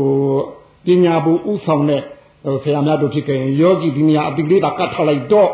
[0.85, 2.01] ပညာဘူးဥဆောင်တဲ့
[2.45, 5.49] ဟိုဆရာများတို့ဖြစ်ခဲ့ရင်ယောဂီဒီနေရာအတိလေးတာကတ်ထားလိုက်တော့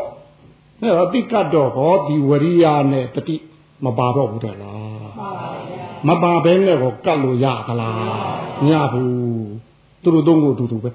[0.81, 3.35] အဲ့တော့တိကတ်တော့ဟောဒီဝရိယနဲ့တတိ
[3.85, 5.09] မပါတော့ဘူးတဲ့လား
[6.07, 7.97] မပါဘဲနဲ့ကိုကတ်လို့ရသလား
[8.63, 9.09] မရဘူး
[10.03, 10.89] သူတို့သုံးကိုအတူတူပဲ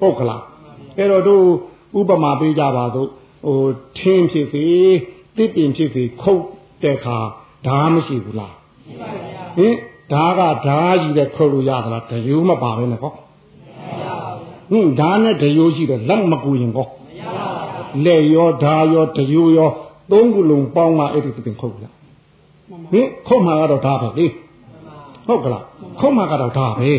[0.00, 0.42] ဟုတ်ကလား
[0.98, 1.44] အဲ့တော့တို့
[1.98, 3.08] ဥပမာပေးကြပါစို့
[3.46, 3.60] ဟို
[3.98, 4.64] ထင်းဖြစ်စေ
[5.36, 6.44] တစ်ပင်ဖြစ်စေခုတ်
[6.82, 7.18] တဲ့ခါ
[7.66, 8.54] ဓာမရှိဘူးလား
[8.86, 9.74] ရှိပါဗျာဟင်
[10.12, 13.12] ဓာကဓာကြီးတဲ့ခုတ်လို့ရသလားတရိုးမပါပဲနဲ့ကော
[14.70, 16.88] ဟင်ဓာနဲ့တရိုးရှိတယ်လက်မကူရင်ကော
[18.04, 19.70] လက်ရောဓာရောတရိုးရော
[20.10, 21.84] သုံးခုလုံးပေါင်းမှအဲ့ဒီတစ်ပင်ခုတ်ရ
[22.92, 24.26] ဟင်ခုတ်မှာကတော့ဓာပဲလေ
[25.26, 25.64] ဟုတ်ကလား
[26.00, 26.92] ခုတ်မှာကတော့ဓာပဲ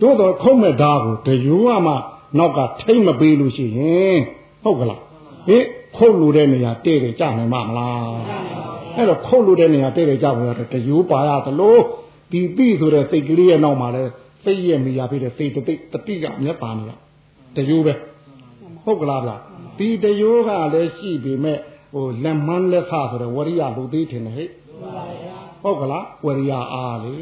[0.00, 1.92] တို့တော့ခုတ်မဲ့ဓာကိုတရိုးကမှ
[2.38, 4.18] နောက်ကထိမ့်မပေးလို့ရှိရင်
[4.64, 5.00] ဟုတ်ကလား
[5.48, 5.64] ဟင်
[5.96, 8.08] ခုတ်လို့တဲ့နေရာတဲ့တယ်ကြာနိုင်မှာမလား
[8.96, 11.76] အဲ့တော့ခုတ်လို့တဲ့နေရာတဲ့တယ်ကြာဖို့ရတယ်တရိုးပါရသလို
[12.32, 14.02] ဒီပြီဆိုတဲ့စိတ်ကလေးရဲ့နောက်မှာလဲ
[14.44, 16.90] စိတ်ရဲ့မိယာပြတဲ့စိတ်တတိတတိကမျက်ပါနေရ
[17.56, 17.94] တရိုးပဲ
[18.84, 19.30] ဟုတ်ကလားဗျ
[19.78, 21.58] ဒီတရိုးကလည်းရှိပေမဲ့
[21.94, 24.48] ဟိုလက်မန်းလက်ခဆိုတဲ့ဝရိယလူသေးထင်တယ်ဟဲ့
[25.62, 27.14] ဟုတ်ကလားဝရိယအားလေ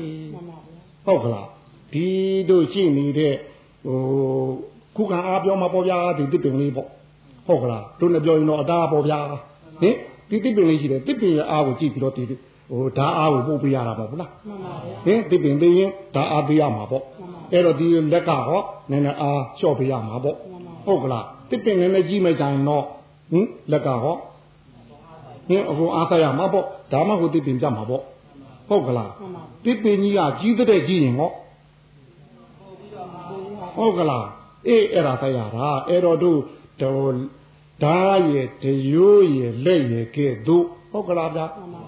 [1.06, 1.46] ဟုတ်ကလား
[1.92, 2.06] ဒီ
[2.50, 3.34] တို့ရှိနေတဲ့
[3.86, 3.98] ဟို
[4.96, 6.88] ခုခံအားပြောမှာပေါ့ဗျာဒီတစ်ပင်လေးပေါ့
[7.46, 9.18] ဟုတ်ကလားတို့လည်းပြောရင်တော့အတားပေါ့ဗျာ
[9.82, 9.94] ဟင်
[10.30, 14.26] ဒီတစ်ပင်လေးရှိတယ်တစ်ပင်ရဲ့အားကိုကြည့်ပြီးတော့ဒီဟိုဓာအားကိုပို့ပေးရတာပေါ့ဗျာ
[15.04, 17.04] ဟင်တစ်ပင်သေးရင်ဓာအားပေးရမှာပေါ့
[17.52, 20.36] အဲ့တော့ဒီလက်ကဟောနည်းနည်းအားလျှော့ပေးရမှာပေါ့
[20.86, 22.84] ဟုတ်ကလား တစ်ပင်နည်းနည်းကြီးမိတ်တိုင်းတော့
[23.32, 24.16] ဟင်လက်ကဟော
[25.48, 28.02] ဟင်အခုအားဆက်ရမှာပေါ့ဒါမှဟိုတစ်ပင်ပြမှာပေါ့
[28.68, 29.10] ဟုတ်ကလား
[29.64, 31.30] တစ်ပင်ကြီးကကြီးတဲ့ကြီးရင်ဟော
[33.76, 34.26] ဟုတ်ကလား
[34.68, 36.40] အေးအဲ့ဒါဆက်ရတာအဲ့တော့တို့
[36.82, 37.14] တော်
[37.82, 37.98] ဓာ
[38.32, 41.46] ရဲ့တရိုးရဲ့လက်ရဲ့ကဲ့သို့ဟုတ်ကလားဗျာ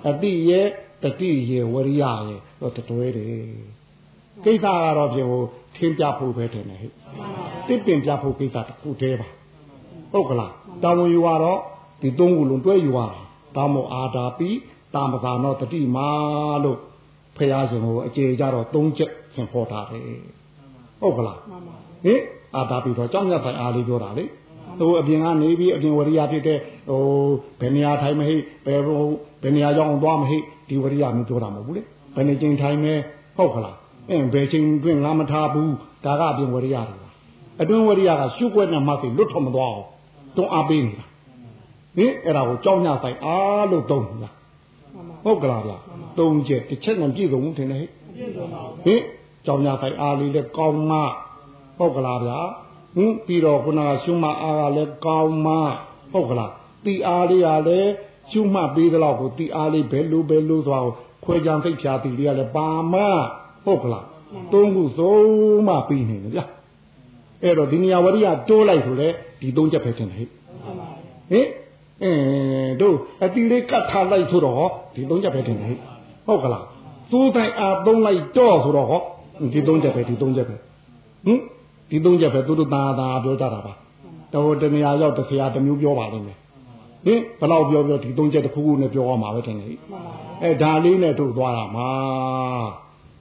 [0.09, 0.67] အတိရဲ့
[1.03, 3.27] တတိရဲ့ဝရိယရဲ့တော့တတွဲတယ်
[4.45, 4.67] ကိစ္စက
[4.99, 5.43] တော့ပြေဟို
[5.77, 6.93] ထင်းပြဖို့ပဲတယ်နဲ့ဟဲ့
[7.69, 9.29] တစ်ပင်ပြဖို့ကိစ္စတစ်ခုတည်းပါ
[10.13, 11.59] ဟုတ်ကလားတာဝန်ယူရတော့
[12.03, 13.19] ဒီသုံးခုလုံးတွဲယူရတာ
[13.57, 14.49] ဒါမို့အာတာပိ
[14.95, 16.09] တာမသာနောတတိမာ
[16.65, 16.79] လို့
[17.37, 20.03] ဖះရှင်ကိုအကျေကြတော့သုံးချက်သင်ဖို့တာတယ်
[21.01, 21.39] ဟုတ်ကလား
[22.05, 22.21] ဟင်
[22.57, 24.25] အာတာပိတော့ကြောင်းရဆိုင်အားလေးပြောတာလေ
[24.79, 27.03] ဟိုအပြင်ကနေပြီးအပြင်ဝရိယဖြစ်တဲ့ဟို
[27.61, 29.03] ဘယ်နေရာထိုင်မဟိဘယ်ဟို
[29.43, 30.39] ဘယ်နေရာရောက်အောင်သွားမဟိ
[30.69, 31.83] ဒီဝရိယမျိုးပြောတာမဟုတ်ဘူးလေ
[32.15, 32.95] ဘယ်နေချင်းထိုင်မဲ
[33.37, 33.77] ဟုတ်ခလား
[34.11, 35.73] အင်းဘယ်ချင်းတွင်ငါမထားဘူး
[36.05, 37.11] ဒါကအပြင်ဝရိယတွေပါ
[37.61, 39.87] အတွင်းဝရိယကရှုွက်နဲ့မှသိလွတ်ထွက်မသွားအောင်
[40.37, 41.05] တွန်းအားပေးနေတာ
[41.97, 44.31] ဟင်အဲ့ဒါကိုကြောင်းညဆိုင်အားလို့တုံးနေတာ
[45.25, 45.73] ဟုတ်ကလားဗျ
[46.19, 47.85] သုံးချက်တစ်ချက်နဲ့ပြည့်စုံထင်တယ်
[48.85, 49.03] ဟင်
[49.47, 50.99] ကြောင်းညဆိုင်အားလေးလည်းကောင်းမှ
[51.79, 52.39] ဟုတ်ကလားဗျာ
[52.97, 55.55] ဟင်ပြီးတော့ခုနကရှုမှတ်အားကလည်းကောင်းမှ
[56.13, 56.51] ဟုတ်ကလား
[56.85, 57.91] တီအားလေးကလည်း
[58.31, 60.93] ရှုမှတ်ပေးသလောက်ကိုတီအားလေးဘယ်လိုဘယ်လိုဆိုတော့
[61.25, 62.95] ခွဲကြံသိဖြာတီလေးကလည်းပါမ
[63.65, 64.05] ဟုတ်ကလား
[64.53, 65.15] သုံးခုစုံ
[65.67, 66.45] မှပြီးနေတယ်ဗျာ
[67.43, 69.09] အဲ့တော့ဒီနေရာဝရိယတိုးလိုက်ဆိုလေ
[69.41, 70.29] ဒီသုံးချက်ပဲတင်တယ်ဟဲ့
[71.31, 71.47] ဟင်
[72.03, 75.79] အင်းတို့အတီလေးကတ်ထားလိုက်ဆိုတော့ဒီသုံးချက်ပဲတင်တယ်ဟဲ့
[76.27, 76.65] ဟုတ်ကလား
[77.13, 79.03] သိုးတိုင်းအားသုံးလိုက်တော့ဆိုတော့ဟော
[79.53, 80.57] ဒီသုံးချက်ပဲဒီသုံးချက်ပဲ
[81.27, 81.41] ဟင်
[81.91, 83.73] ဒီသုံးချက်ပဲသူတို့သာသာပြောကြတာပါ
[84.35, 86.39] တော်တနေရာရောက်တစ်ဆရာတစ်မျိုးပြောပါလိမ့်မယ်
[87.07, 89.77] ဟင်ဘယ်တော့ပြောပြောဒီသုံးချက်တစ်ခုခုနဲ့ပြောရမှာပဲထင်တယ်
[90.43, 91.89] အဲဒါလေးနဲ့တို့သွားတာမှာ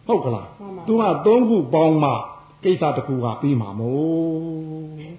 [0.08, 0.48] ဟုတ်ကလား
[0.88, 2.12] သူကသုံးခုပေါင်းမှ
[2.66, 5.16] ကိစ္စတစ်ခုကပြီးမှာမို့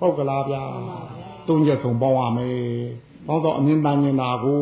[0.00, 0.62] ဟုတ်ကလားဗျာ
[1.46, 2.58] သုံးချက်ဆုံးပေါင်းရမယ်
[3.28, 4.60] ဘောတော့အမြင်တန်နေတာကို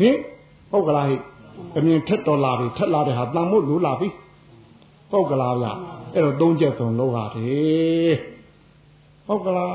[0.00, 0.16] ဟင်
[0.70, 1.16] ဟုတ်ကလားဟိ
[1.76, 4.08] အမြင်ထက်တော်လာပြီထက်လာတဲ့ဟာတန်မို့လို့လာပြီ
[5.10, 5.72] ဟုတ်ကလားဗျာ
[6.14, 8.14] အဲ့တော့သုံးချက်ဆုံးလောက်ရတယ်
[9.26, 9.74] ဟုတ်ကလား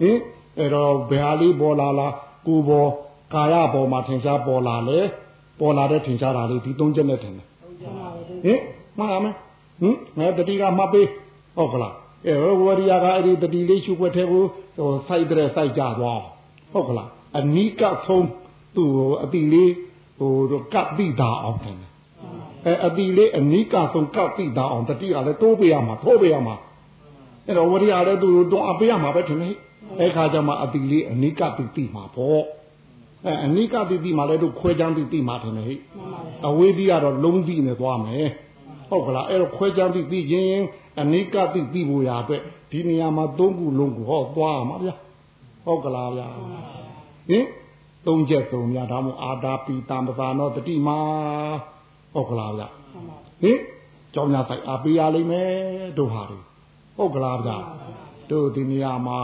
[0.00, 0.18] ဟင်
[0.58, 2.12] အဲ့တော့ဘယ်ဟာလေးပေါ်လာလား
[2.46, 2.90] ကိုယ်ပေါ်
[3.34, 4.98] ကာယပေါ်မှာထင်ရှားပေါ်လာလေ
[5.60, 7.46] ပေါ်လာတဲ့ထင်ရှားတာလေးဒီသုံးချက်နဲ့ထင်တယ်
[8.44, 8.60] ဟင်
[8.98, 9.34] မှားရမယ်
[9.80, 11.06] ဟင်ငါတတိကမှတ်ပေး
[11.56, 11.94] ဟုတ်ကလား
[12.26, 14.44] အဲဝရိယကအဲ့ဒီတတိလေးရှုွက်တဲ့ကို
[14.76, 16.20] ဟိုစိုက်တဲ့စိုက်ကြသွား
[16.72, 18.28] ဟုတ်ကလားအနိကဆုံး
[18.76, 18.90] သူ့
[19.22, 19.72] အတိလေး
[20.18, 21.76] ဟိုကပ်တိတာအောင်တယ်
[22.66, 26.56] အဲအတိလေးအနိကဆုံးကပ်တိတာအောင်တတိကလည်းတိုးပေးရမှာထိုးပေးရမှာ
[27.46, 29.54] အဲ့တော့ဝရိယလည်းသူတွန်းအပေးရမှာပဲထင်တယ်
[30.00, 32.42] အဲ့ခါကျမှအတိလေးအနိကတိတိမှာပေါ့
[33.26, 35.76] အဲအနိကတိတိမှာလည်းတို့ခွဲချမ်းတိတိမှာထင်တယ်ဟိ
[36.48, 38.28] အဝေးတိကတော့လုံးတိနဲ့သွားမယ်
[38.90, 40.64] ဟုတ်ကလားအဲ့တော့ခွဲချမ်းတိတိချင်း
[41.00, 44.94] အနိကတိတိဖို့ရအတွက်ဒီနေရာမှာသုံးခုလုံးကိုဟောသွားရမှာဗျာ
[45.64, 46.26] ဟုတ်ကလားဗျာ
[47.28, 47.44] ဟင်
[48.06, 50.98] သုံးချက်သုံးများဒါမှမဟုတ်အာတာပီတံပသာနောတတိမာ
[52.14, 52.68] ဟုတ်ကလားဗျာ
[53.42, 53.58] ဟင်
[54.14, 55.50] ကြောင်းများဆိုင်အပေးရလိမ့်မယ်
[55.98, 56.38] တို့ဟာတွေ
[56.96, 57.58] ဟုတ်ကလားဗျာ
[58.30, 59.20] တို့ဒီနေရာမှာ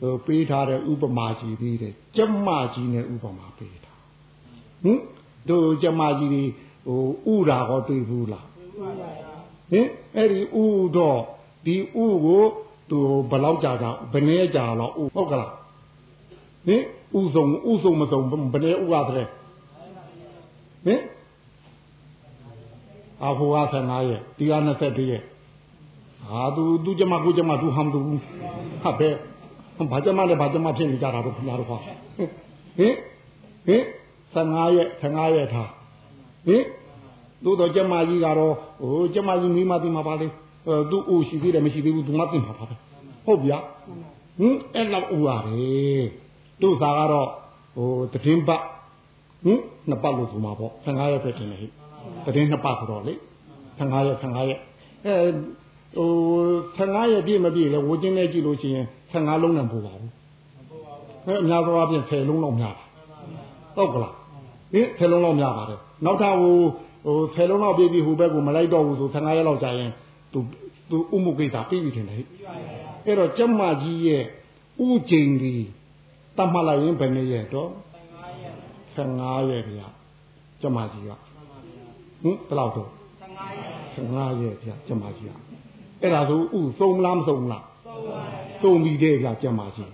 [0.00, 3.92] ဟိုပေးထားတဲ့ဥပမာကြီးသေးတယ်ကျမကြီးနဲ့ဥပမာပေးတာ
[4.82, 5.00] ဟင်
[5.48, 6.44] တို့ကျမကြီးတွေ
[6.86, 8.46] ဟိုဥတာဟောတွေ့ဘူးလား
[9.70, 10.64] ဟင်အဲ့ဒီဥ
[10.96, 11.20] တော့
[11.66, 12.42] ဒီဥကို
[12.90, 12.98] သူ
[13.30, 15.52] ဘယ်လောက်ကြာကြာဘယ်နည်းကြာတော့ဥဟုတ်ကလား
[16.66, 16.82] ဟင်
[17.18, 19.28] ဥဆုံးဥဆုံးမဆုံးဘယ်နည်းဥရတယ်
[20.84, 21.00] ဟင်
[23.24, 25.22] အဖိုးက15ရက်ဒီက21ရက်
[26.30, 28.00] ဟာသူသူကျမကိုကျမသူဟမ်သူ
[28.82, 29.08] ဟာပဲ
[29.90, 31.86] ဘာကျမလဲဘာကျမဖြစ်နေကြတာတော့ခင်ဗျားတို့ဟာဟ
[32.86, 32.94] င်
[33.66, 33.82] ဟင်
[34.34, 35.70] 15ရက်15ရက်ထား
[36.46, 36.62] ဟင်
[37.44, 40.26] သို့တော့ကျမကြီးကတော့ဟိုကျမကြီးမိမသိမှာပါလေ
[40.90, 42.74] သူ့အိုရှိသေးတယ်မရှိသေးဘူးသူမသိမှာပါပဲ
[43.24, 43.58] ဟုတ်ဗျာ
[44.38, 46.04] ဟင်အဲ့လောက်အိုရတယ်
[46.62, 47.28] တို့သာကတော့
[47.76, 48.62] ဟိုတည်င်းပတ်
[49.44, 53.14] ဟင်နှစ်ပတ်လို့ဆိုမှာပေါ့15ရက်ပဲတင်တယ်ဟိတည်င်းနှစ်ပတ်ဆိုတော့လေ
[53.78, 54.60] 15ရက်15ရက်
[55.06, 55.14] အဲ
[55.96, 56.10] ဟို
[56.78, 60.12] 15ရက်ပြည့်မပြည့်လဲဝချင်းနဲ့ကြည့်လို့ရှိရင်15လုံးနဲ့ပို့ပါဘူး
[61.26, 62.84] အဲအများသောအားဖြင့်10လုံးလောက်များတာ
[63.76, 64.14] ဟုတ်ကလား
[64.72, 66.56] ဟင်10လုံးလောက်များပါတယ်နောက်ထပ်ဟို
[67.06, 69.90] ဟို10လုံးလောက်ပြည့်ပြီးဟိုဘက်ကိုမလိုက်တော့ဘူးဆို15ရက်လောက်ကြာရင်
[70.32, 70.38] သူ
[70.90, 72.26] သူဥမှုကိစ္စပြီးပြီထင်တယ်ဟဲ့
[73.06, 74.22] အဲ့တော့ကျမကြီးရဲ့
[74.86, 75.54] ဥကျိန်ဒီ
[76.36, 77.70] တတ်မှတ်လိုက်ရင်ဘယ်နည်းရဲ့တော့
[78.96, 79.86] 15ရက်ဗျာ
[80.60, 81.10] ကျမကြီးက
[82.22, 82.90] ဟင်ဘယ်လောက်တော့
[83.96, 85.36] 15ရက်ဗျာကျမကြီးက
[86.02, 87.64] အဲ့ဒါဆိုဥသုံးလားမသုံးလား
[88.62, 89.90] သုံးပြီတဲ့ဗျာကျမကြီး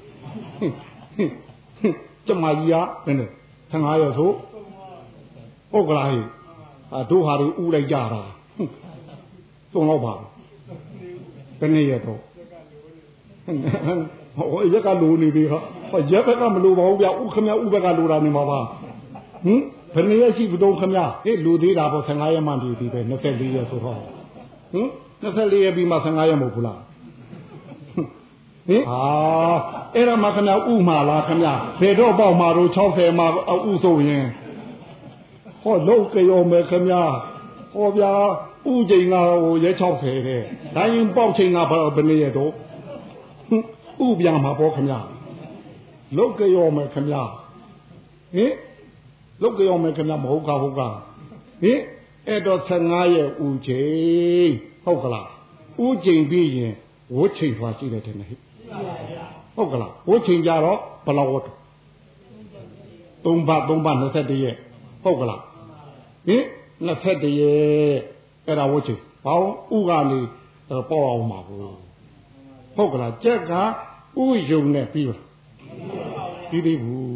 [2.26, 3.30] ကျမကြီးကဘယ်နဲ့
[3.72, 4.30] 15ရက်ဆို
[5.72, 6.24] ဟုတ်ကလားဟဲ့
[6.94, 8.22] အတို့ဟာတွေဥလိုက်ကြတာ
[9.72, 10.14] သုံးတော့ပါ
[11.60, 12.20] ဘယ်နဲ့ရတော့
[14.36, 15.58] ဟောရက်ကလိုနေပြီဟာ
[15.90, 18.60] ဟောရက်ဘက်ကမလိုပါဘူးဗျဥခမဥဘက်ကလိုတာနေမှာပါ
[19.44, 19.60] ဟင်
[19.94, 23.98] ဘယ်နှစ်ရက်ရှိဘုံခမဟေးလိုသေးတာပေါ့15ရက်မှတည်ပြီပဲ24ရက်ဆိုတော့
[24.72, 24.88] ဟင်
[25.22, 26.80] 24ရက်ပြီးမှ15ရက်မဟုတ်ဘူးလား
[28.68, 29.00] ဟင်ဟာ
[29.94, 31.44] အဲ့ဒါမှခမဥမှာလားခမ
[31.80, 33.26] ဘယ်တော့ပေါ့မှာတော့60မှာ
[33.70, 34.26] ဥဆိုရင်
[35.66, 36.90] ဟောလုံးကြောမယ်ခမ
[37.74, 38.12] ဟောဗျာ
[38.70, 40.42] ဥချိန်ကဟိုရဲ60တဲ့
[40.76, 41.58] ဒါရင်ပေါက်ချိန်က
[41.96, 42.52] ဘယ်နည်းရတော့
[44.06, 44.90] ဥပြန်မှာပေါ့ခမ
[46.16, 47.12] လုတ်ကြောမယ်ခမ
[48.34, 48.52] ဟင်
[49.42, 51.80] လုတ်ကြောမယ်ခမမဟုတ်ကဟုတ်ကဟင်
[52.28, 54.52] အဲ့တော့15ရဲ့ဥချိန်
[54.84, 55.28] ဟုတ်ကလား
[55.84, 56.72] ဥချိန်ပြီးရင်
[57.16, 58.28] ဝတ်ချိန်သွားရှိတယ်တဲ့ဟဲ့
[59.56, 61.44] ဟုတ်ကလားဝတ်ချိန်ကြတော့ဘယ်လောက်ဝတ်
[63.24, 64.56] 3ဘ3ဘ21ရက်
[65.04, 65.40] ဟုတ်ကလား
[66.26, 66.42] ဟင်
[66.86, 67.96] 21ရက်
[68.46, 70.20] အဲ့ဒါဝတ်ချင်ဘောင်းဥကနေ
[70.88, 71.60] ပေါ်အောင်ပါဘူး
[72.76, 73.52] ဟုတ်ကလားကြက်က
[74.22, 75.16] ဥယုံနဲ့ပြီးပါ
[76.50, 77.06] ပြီးသေးဘူး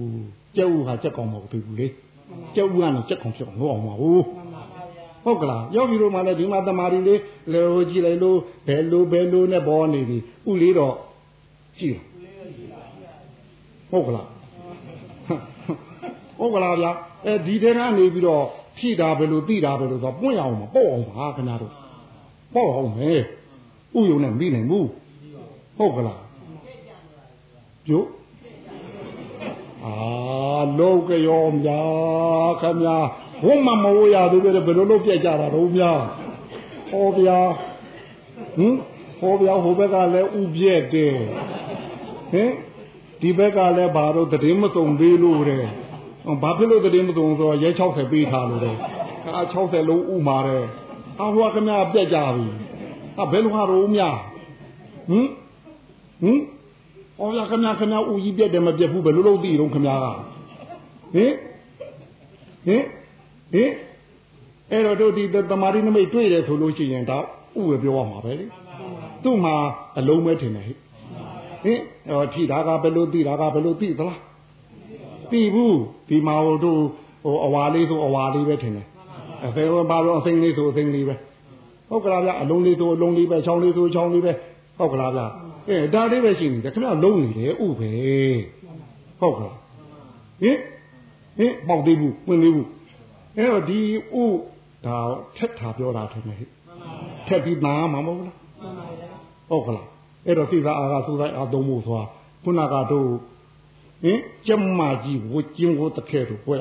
[0.56, 1.86] ကြက်ဥဟာကြက်ကောင်မဟုတ်သေးဘူးလေ
[2.54, 4.24] ကြက်ဥကနေကြက်ကောင်ဖြစ်အောင်လုပ်အောင်ပါဘူး
[5.24, 7.20] ဟုတ်ကလားယောဂီတို့မှလည်းဒီမှာတမာရီလေး
[7.52, 10.18] လေဟိုကြည့်လိုက်လို့ဘယ်လိုဘယ်လိုနဲ့ပေါ်နေပြီ
[10.50, 10.94] ဥလေးတော့
[11.78, 11.96] ကြည့်
[13.90, 14.26] ဟုတ်ကလား
[16.38, 16.90] ဟုတ်ကလားဗျာ
[17.24, 18.44] အဲဒီထဲကနေပြီးတော့
[18.80, 21.72] ဖြည့်တာပဲလို့သိတာပဲလို့ဆိုပွင့်အောင်မပေါ့အောင်ပါခင်ဗျားတို့
[22.54, 23.20] ပေါ့အောင်မယ်
[23.98, 24.88] ဥယုံနဲ့ပြီးနိုင်ဘူး
[25.78, 26.20] ဟုတ်ကလား
[27.88, 28.08] ကျုပ်
[29.84, 29.94] အာ
[30.78, 32.96] လောကရောများခင်ဗျာ
[33.42, 36.00] ဘုံမမဝရသေးပဲဘယ်လိုလုပ်ပြကြတာတော့များ
[36.90, 37.38] ဟောဗျာ
[38.56, 38.74] ဟင်
[39.20, 41.14] ဟောဗျာဟိုဘက်ကလည်းဥပြက်တယ်
[42.32, 42.50] ဟင်
[43.20, 45.64] ဒီဘက်ကလည်းဘာလို့တည်င်းမစုံသေးလို့တဲ့
[46.42, 48.76] ဘာဖြစ်လို့တည်င်းမစုံဆိုတော့ရဲ60ပေးထားလို့တဲ့
[49.34, 50.64] အာ60လုံးဥမာတဲ့
[51.20, 52.46] အာဟိုကခင်ဗျာပြက်ကြပြီ
[53.18, 54.16] အာဘယ်လိုဟာတော့များ
[55.10, 55.26] ဟင်
[56.22, 56.38] ဟင်
[57.20, 60.06] ဩရခင်ဗျာခင်ဗျာဥကြီးပြက်တယ်မပြက်ဘူးဘယ်လိုလုပ်သိတော့ခင်ဗျာက
[61.14, 61.32] ဟင်
[62.66, 62.84] ဟင်
[63.52, 63.70] ဟင်
[64.70, 67.18] အဲ့တော့တို့ဒီတမာရီနမိတ်တွေ့တယ်ဆိုလို့ရှိရင်ဒါ
[67.58, 68.46] ဥပဲပြောရမှာပဲလေ
[69.22, 69.54] သူ့မှာ
[69.98, 70.76] အလုံးပဲထင်တယ်ဟဲ့
[71.64, 74.20] ဟင်ဟောထိတာကဘယ်လိုသိတာကဘယ်လိုသိသလား
[75.30, 75.78] သိဘူး
[76.08, 76.80] ဒီမှာဟိုတို့
[77.24, 78.86] ဟိုအဝါလေးဆိုအဝါလေးပဲထင်တယ်
[79.46, 81.14] အဖေကဘာလို့အစိမ့်လေးဆိုအစိမ့်လေးပဲ
[81.88, 84.32] ဟုတ်ကလားဗျအလုံးလေးဆိုအလုံးလေးပဲချောင်းလေးဆိုချောင်းလေးပဲ
[84.78, 85.22] ဟုတ်ကလားဗျ
[85.68, 87.90] အဲဒါလေးပဲရှိနေတယ်ခင်ဗျလုံးနေတယ်ဥပဲ
[89.20, 89.56] ဟုတ်ကလား
[90.42, 90.56] ဟင်
[91.38, 92.68] ဟင်ပေါက်သေးဘူးဝင်သေးဘူး
[93.36, 93.80] အဲ့တော့ဒီ
[94.14, 94.24] ဥ
[94.86, 94.96] ဒါ
[95.36, 96.48] ထက်ထားပြောတာထင်တယ်ဟဲ့
[97.26, 98.36] ထက်ပြီးနာမှာမဟုတ်လား
[99.50, 99.86] ဟုတ်ကလား
[100.26, 102.04] အဲ့တော့စိတ်သာအာကသုတိုင်းအာသုံးဖို့ဆိုတာ
[102.42, 103.08] ခုနကတော့
[104.02, 106.58] ဟင်ကျမကြီးဝကျင်းကိုတခဲတို့ပွဲ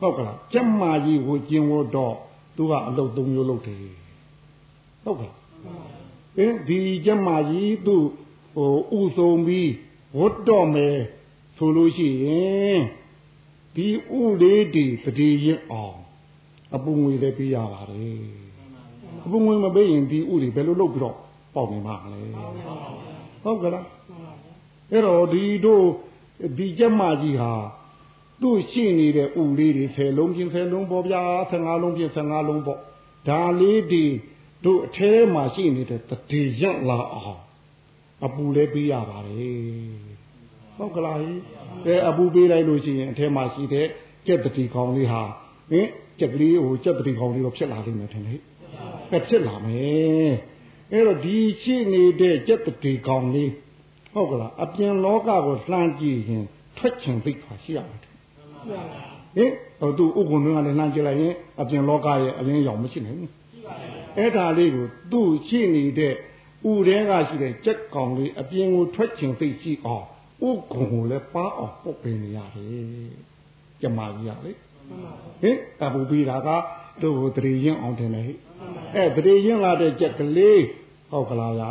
[0.00, 2.14] ဟုတ်ကလားကျမကြီးဝကျင်းကိုတော့
[2.56, 3.78] သူကအလုတ်သုံးမျိုးလုပ်တယ်
[5.04, 5.34] ဟုတ်ကလား
[6.36, 8.04] ဟင်ဒီကျမကြီးသူ့
[8.56, 9.70] ဟိုဥဆုံးပြီး
[10.18, 10.96] ဝတ်တော့မယ်
[11.56, 12.78] ဆိုလို့ရှိရင်
[13.74, 13.86] ဒီ
[14.18, 15.98] ဥလေးဒီတတိရင်အောင်
[16.74, 18.22] အပူငွေလည်းပေးရပါတယ်
[19.24, 21.16] အပူငွေမပေးရင်ဒီဥတွေဘယ်လိုလုပ်ပြီးတော့
[21.54, 22.20] ပေါက်နေမှာလဲ
[23.44, 23.84] ဟုတ်ကလား
[24.90, 25.84] အဲ့တော့ဒီတို့
[26.58, 27.52] ဒီကျမကြီးဟာ
[28.40, 32.80] သူ့ရှိနေတဲ့ဥလေးတွေ10လုံးပြင်10လုံးပေါ့ဗျာ15လုံးပြင်15လုံးပေါ့
[33.28, 34.04] ဒါလေးဒီ
[34.64, 37.42] တို့အထဲမှာရှိနေတဲ့တတိရက်လာအောင်
[38.24, 40.08] အပူလည်းပေးရပါတယ်
[40.76, 41.18] ဟုတ်ကလား
[41.86, 43.86] အဲအပူပေးလိုက်လို့ရှိရင်အထဲမှာရှိတဲ့
[44.26, 45.22] ကြက်တတိကောင်လေးဟာ
[45.70, 45.86] ဟင်
[46.18, 48.40] ကြက်ကလေးဟိုကြက်တတိကောင်လေးတော့ဖြစ်လာလိမ့်မယ်ထင်တယ်
[49.10, 50.32] ဟဲ့ဖြစ်လာမယ်
[50.92, 53.50] အဲ့တော့ဒီရှိနေတဲ့ကြက်တတိကောင်လေး
[54.12, 56.44] ဟုတ်ကလားအပြင်လောကကိုလှမ်းကြည့်ရင်
[56.76, 57.98] ထွက်ချင်သိခါရှိရမှာ
[59.36, 63.32] ဟင်ဟိုသူဥက္ကုံတွေကလည်းလှမ်းကြည့်လိုက်ရင်အပြင်လောကရဲ့အလင်းရောင်မရှိနိုင်ဘူး
[64.16, 66.14] အဲ့ဒါလေးကိုသူ့ရှိနေတဲ့
[66.70, 70.04] ဥတဲကရှိတဲ့ကြက်ကောင်လေးအပြင်ကိုထွက်ချင်သိရှိအောင်
[70.48, 73.12] ဥက္ကုံကိုလည်းပါအောင်ပုတ်ပင်နေရတယ်
[73.80, 74.52] ကျမကြီးရလေ
[75.42, 76.48] ဟင်အပူပြီးတာက
[77.02, 78.24] တို့တရေရင်အောင်တယ်လေ
[78.94, 80.62] အဲတရေရင်လာတဲ့ကြက်ကလေး
[81.10, 81.64] ဟုတ်ကလားဗျ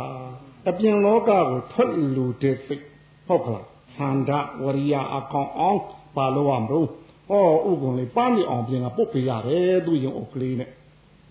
[0.68, 2.84] အပြင်လောကကိုထွက်လူတဲ့စိတ်
[3.26, 4.30] ဟုတ်ကလားသန္ဓ
[4.62, 5.80] ဝရိယအကောင်အောင်
[6.16, 6.88] ပါလို့ရမလို့
[7.28, 10.70] ဟောဥက္ကုံလေးပန်းနေအောင်ပြင်ကပုတ်ပေးရတယ်သူရင်အုပ်ကလေးနဲ့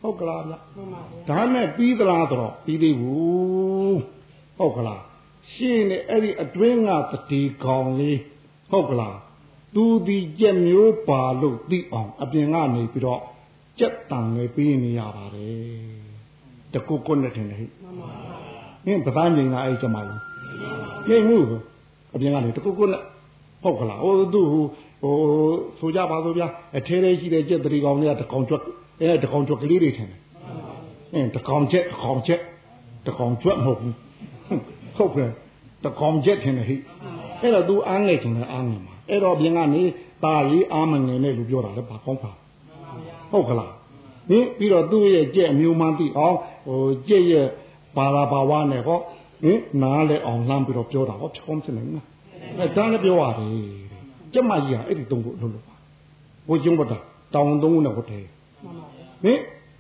[0.02, 0.54] ဟုတ်ကလားဗျ
[1.30, 4.00] ဒါနဲ့ပြီးသလားဆိုတော့ပြီးသေးဘူး
[4.58, 5.02] ဟုတ်ကလား
[5.52, 8.20] ရှင်းနေအဲ့ဒီအတွင်းကတတိကောင်လေး
[8.72, 9.18] ဟုတ်ကလား
[9.76, 13.22] သူဒီကြက်မျိုးပါလို့သိအောင်အပြင်ကနေပြီးတော့
[13.80, 15.98] ကြက်တန်လေးပြီးနေရပါတယ်
[16.74, 17.66] တကုတ်ကုတ်နဲ့ထင်တယ်ဟိ
[18.87, 20.21] ဟင်းပသားငိန်လာအဲ့ကြမှာကြီး
[21.09, 21.39] ငိန်မှု
[22.15, 23.03] အပြင်ကနေတကုတ်ကုတ်နဲ့
[23.63, 24.65] ဟုတ်ကလားဟိုသူဟို
[25.03, 25.15] ဟို
[25.79, 28.63] ဆိုကြပါစို့ဗျာအထဲထဲရှိတဲ့ကြက်တတိကောင်လေးကတကောင်ကျွတ်
[29.01, 30.21] အဲတကောင်ကျွတ်ကလေးတွေထင်တယ်
[31.15, 32.41] အင်းတကောင်ချက်တကောင်ချက်
[33.07, 33.95] တကောင်ကျွတ်မဟုတ်ဘူး
[34.97, 35.31] ဟုတ်ကဲ့
[35.85, 36.77] တကောင်ချက်ထင်တယ်ဟိ
[37.41, 39.83] အဲ့တော့ तू အားငယ်ချင်တယ်အားငယ်မှာအဲ့တော့ပြင်ကနေ
[40.25, 42.31] ตาကြီးအားမငယ်နဲ့လူပြောတာလည်းဘာကောင်းပါ
[43.31, 43.73] ဟုတ်ကလား
[44.29, 47.47] ဟင်ပြီးတော့သူ့ရဲ့ကြက်အမျိုးမှန်းသိအောင်ဟိုကြက်ရဲ့
[47.98, 49.00] ဘာသာဘာဝနဲ့ဟော
[49.44, 52.04] ဟင်နားလဲအောင်လှမ်းပြီးတော့ပြောတာဟောဖြောင်းဖြစ်နေမှာ
[52.60, 53.50] အဲဒါလည်းပြောရတယ်
[54.34, 55.76] ကျမကြီးကအဲ့ဒီသုံးခုအလုပ်လုပ်ပါ
[56.48, 56.98] ဘိုးကျုံးဘတာ
[57.34, 58.20] တောင်သုံးခုနဲ့ဟိုတဲ
[59.24, 59.40] ဟင်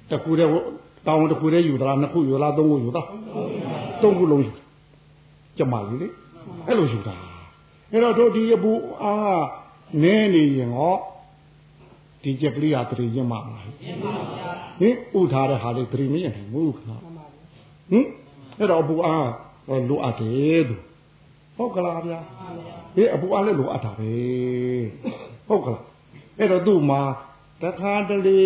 [0.10, 0.50] တကူတဲ့
[1.08, 3.08] တောင်တကူတဲ့ယူသလားနှစ်ခုယူလားသုံးခုယူသား
[4.02, 4.52] သုံးခုလုံးယူ
[5.58, 6.08] ကျမကြီးလေ
[6.68, 7.14] အဲ့လိုယူတာ
[7.92, 8.72] အဲ့တော့တို့ဒီအပူ
[9.04, 9.44] အား
[10.04, 10.96] နဲနေရင်ဟော
[12.24, 13.70] ဒီကြက်ကလေးဟာတရေရင်မှာမလားဟ
[14.88, 16.90] င်ဥထားတဲ့ဟာလေးတရေမရင်နိုင်ဘူးခဏ
[17.92, 18.06] ဟင်
[18.60, 19.30] အဲ့တော့အပူအား
[19.90, 20.76] လိုအပ်တယ်သူ
[21.58, 22.20] ဟုတ်ကလားဗျာ
[22.96, 24.14] ဟေးအပူအားလည်းလိုအပ်တာပဲ
[25.48, 25.84] ဟုတ်ကလား
[26.40, 27.02] အဲ့တော့သူ့မှာ
[27.64, 28.44] တခါတလေ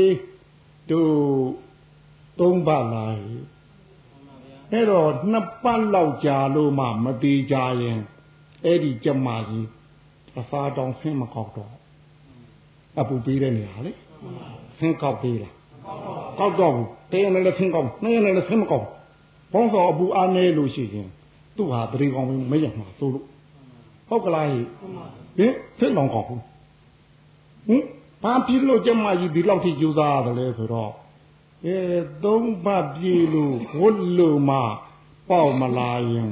[0.91, 1.13] တို့
[2.39, 3.06] သုံးပတ်လာ
[4.71, 7.99] အဲ့တော့နှစ်ပတ်လောက်ကြာလို့မှမတိကြရင်
[8.65, 9.67] အဲ့ဒီကြမကြီး
[10.39, 11.73] အစာတောင်ဆင်းမကောက်တော့
[12.99, 13.91] အပူပေးတဲ့နေရာလေ
[14.80, 15.56] ဆင်းကောက်ပေးလား
[16.39, 18.86] ကောက်တော့ဘူးတဲရလည်းဆင်းကောက်နှဲရလည်းဆင်းမကောက်
[19.52, 21.08] ဘောင်းစောအပူအားနေလို့ရှိရင်
[21.56, 23.26] သူ့ဟာတရေကောင်မရမှာသို့လို့
[24.10, 26.42] ဟုတ်ကလားဟင်ဆင်းလောင်ကောက်ဘူး
[27.68, 27.84] ဟင်
[28.24, 30.92] ဘာဖြစ်လို့ကြမကြီးဒီလောက်ထိကြိုးစားရတယ်လဲဆိုတော့
[31.66, 31.78] အဲ
[32.24, 34.58] သုံးပတ်ပြေလို့ဝတ်လို့မှ
[35.30, 36.32] ပေါက်မလာရင်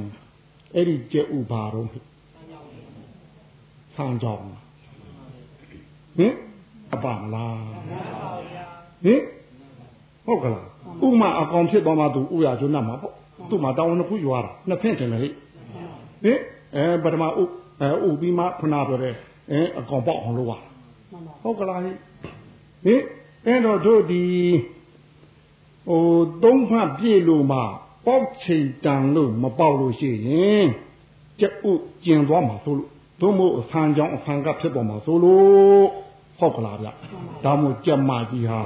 [0.74, 1.88] အဲ့ဒီကျက်ဥပါတော့
[3.96, 4.44] ဆန်းကြောင်း
[6.18, 6.34] ဟင်
[6.92, 7.58] အပမလား
[9.04, 9.22] ဟင်
[10.26, 10.69] ဟုတ်ကလား
[11.06, 13.14] ဥမာအကောင်ဖြစ်သွားမှသူဥရကျွန်းမှာပေါ့
[13.50, 16.38] သူ့မှာတောင်းနှစ်ခုယူရတာနှစ်ဖင့်တယ်လေဟင်
[16.76, 17.28] အဲပထမဥ
[17.80, 19.14] အဲဥပြီးမှခဏပြောတဲ့
[19.50, 20.52] အဲအကောင်ပေါက်အောင်လုပ်ရ
[21.42, 21.96] ဟုတ်ကလားဟင်
[23.46, 24.22] အဲ့တော့တို့ဒီ
[25.88, 26.04] ဟို
[26.42, 27.58] သုံးဖတ်ပြည့်လို့မှ
[28.06, 30.66] ပေါက်ချိန်တန်လို့မပေါက်လို့ရှိရင်
[31.40, 31.72] ကြက်ဥ
[32.04, 32.88] ကျင်သွားမှာဆိုလို့
[33.20, 35.86] တို့မို့အဆန်းကြောင်းအဆန်းကဖြစ်ပေါ်မှာဆိုလို့
[36.38, 36.88] ဟုတ်ကလားဗျ
[37.44, 38.60] ဒါမို့ကြက်မကြီးဟာ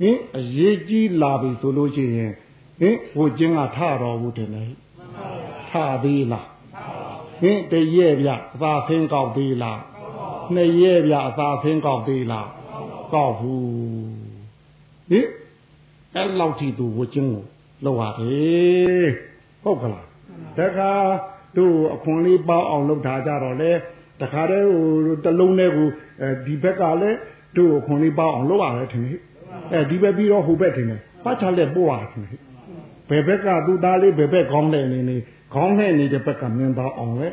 [0.00, 2.32] ဟင်အရေးကြီးလာပြီဆိုလို့ရှိရင်
[2.80, 4.64] ဟင်ဟိုကျင်းကထတော်ဘူးတယ်လေ
[5.70, 5.72] ထ
[6.04, 6.46] သေးလား
[7.40, 9.80] ဟင်တရဲ့ဗျအသာဆင်းကောက်သေးလား
[10.54, 12.48] နှစ်ရဲ့ဗျအသာဆင်းကောက်သေးလား
[13.14, 13.62] ကောက်ဘူး
[15.10, 15.26] ဟင်
[16.14, 17.44] အဲ့လောက်ထိသူဝကျင်းကို
[17.84, 19.08] လောက်ရတယ်
[19.62, 20.06] ဟုတ်ကလား
[20.58, 20.92] တခါ
[21.56, 23.76] တို့အခွန်လေးပေါအောင်လုပ်ထားကြတော့လေဟ
[24.20, 25.88] တခါတည်းဟိုတလုံးနဲ့ကို
[26.20, 27.18] အဲဒီဘက်ကလည်း
[27.56, 29.20] တို့ခွန်လေးပေါအောင်လုပ်ရတယ်ထင်တယ်
[29.72, 32.40] အဲဒီဘက်ပြီးတော့ဟိုဘက်ထင်တယ်ပတ်ချလက်ပို့ရတယ်ထင်တယ်
[33.10, 35.16] ဘယ်ဘက်ကသူသားလေးဘယ်ဘက်ကောင်းတယ်နေနေ
[35.54, 37.28] ခေါင်းနဲ့နေတဲ့ဘက်ကမြင်တော့အောင်လေ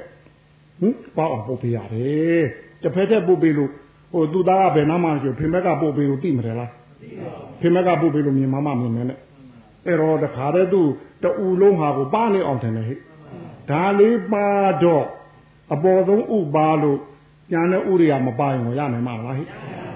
[0.80, 2.46] ဟင်ပေါ့အောင်ပုတ်ပြရတယ်
[2.82, 3.72] တစ်ဖက်သက်ပုတ်ပြလို့
[4.14, 6.72] ဟိုသူသားကဘယ်နားမှရှိဖင်ဘက်ကပုတ်ပြလို့သိမတယ်လား
[7.62, 9.20] ဖင်ဘက်ကပုတ်ပြလို့မြင်မမမြင်နေနဲ့
[9.86, 10.82] အဲ့တော့တခါတည်းသူ
[11.24, 12.98] တူလုံးဟာကိုပါနေအောင်တယ်ဟဲ့
[13.70, 14.48] ဒါလေးပါ
[14.84, 15.06] တော့
[15.74, 17.00] အပေါ်ဆုံးဥပါလို့
[17.52, 19.48] ညာတဲ့ဥရိယာမပါရင်ကိုရနိုင်မှာလားဟဲ့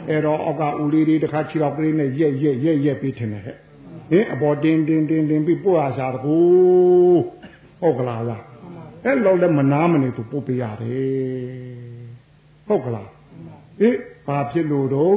[0.09, 3.57] အဲ့တော့အောက်ကဥလေးလေးတစ်ခါခြေတော့ကလေးနဲ့ရက်ရက်ရက်ရက်ပြီးထင်တယ်ဟဲ့
[4.09, 6.35] ဟင်အပေါ်တင်းတင်းတင်းတင်းပြီးပို့ရရှာတကူ
[7.81, 8.43] ဟုတ်ကလားလား
[9.05, 11.81] အဲ့လောက်လည်းမနာမနေသူပို့ပေးရတယ်
[12.67, 13.09] ဟုတ်ကလား
[13.79, 15.15] ဟင်ဘာဖြစ်လို့တော့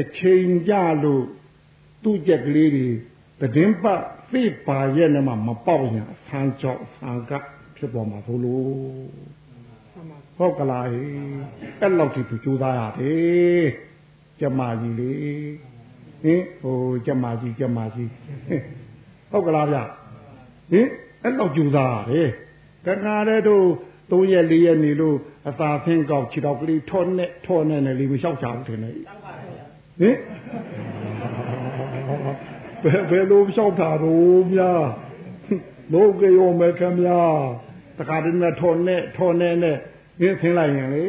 [0.00, 1.24] အချိန်ကြလို့
[2.02, 2.86] သူ့ကြက်ကလေးတွေ
[3.54, 4.00] တည်င်းပတ်
[4.32, 7.32] သိပါရဲ့နဲ့မှမပေါက်ရင်ဆန်းကြောက်ဆန်းက
[7.76, 8.64] ဖြစ်ပေါ်မှာသို့လို့
[10.36, 10.86] ဟုတ်ကလား
[11.80, 13.87] အဲ့လောက်ထိသူကြိုးစားရတယ်
[14.40, 15.10] ကျမကြီးလေ
[16.22, 18.10] ဟင်ဟိုကျမကြီးကျမကြီး
[19.30, 19.78] ဟုတ်ကလားဗျ
[20.70, 20.86] ဟင်
[21.22, 22.28] အဲ့လောက်ကြိုးစားရတယ်
[22.86, 23.64] တခါတည်းတို့
[24.10, 25.16] ၃ရက်၄ရက်နေလို့
[25.48, 28.94] အသာဖင်းကောက်ခြေတော့ကလေးထောနဲ့ထောနဲ့နဲ့လေးမလျှောက်ချဘူးထင်တယ်
[30.00, 30.16] ဟင်
[32.82, 34.72] ဘယ်ဘယ်လိုလျှောက်တာတော့ဗျာ
[35.92, 37.20] လို့ကြောမဲ့ခင်ဗျာ
[37.98, 39.76] တခါတည်းနဲ့ထောနဲ့ထောနဲ့နဲ့
[40.22, 41.04] ရင်းဆင်းလိုက်ရင်လေ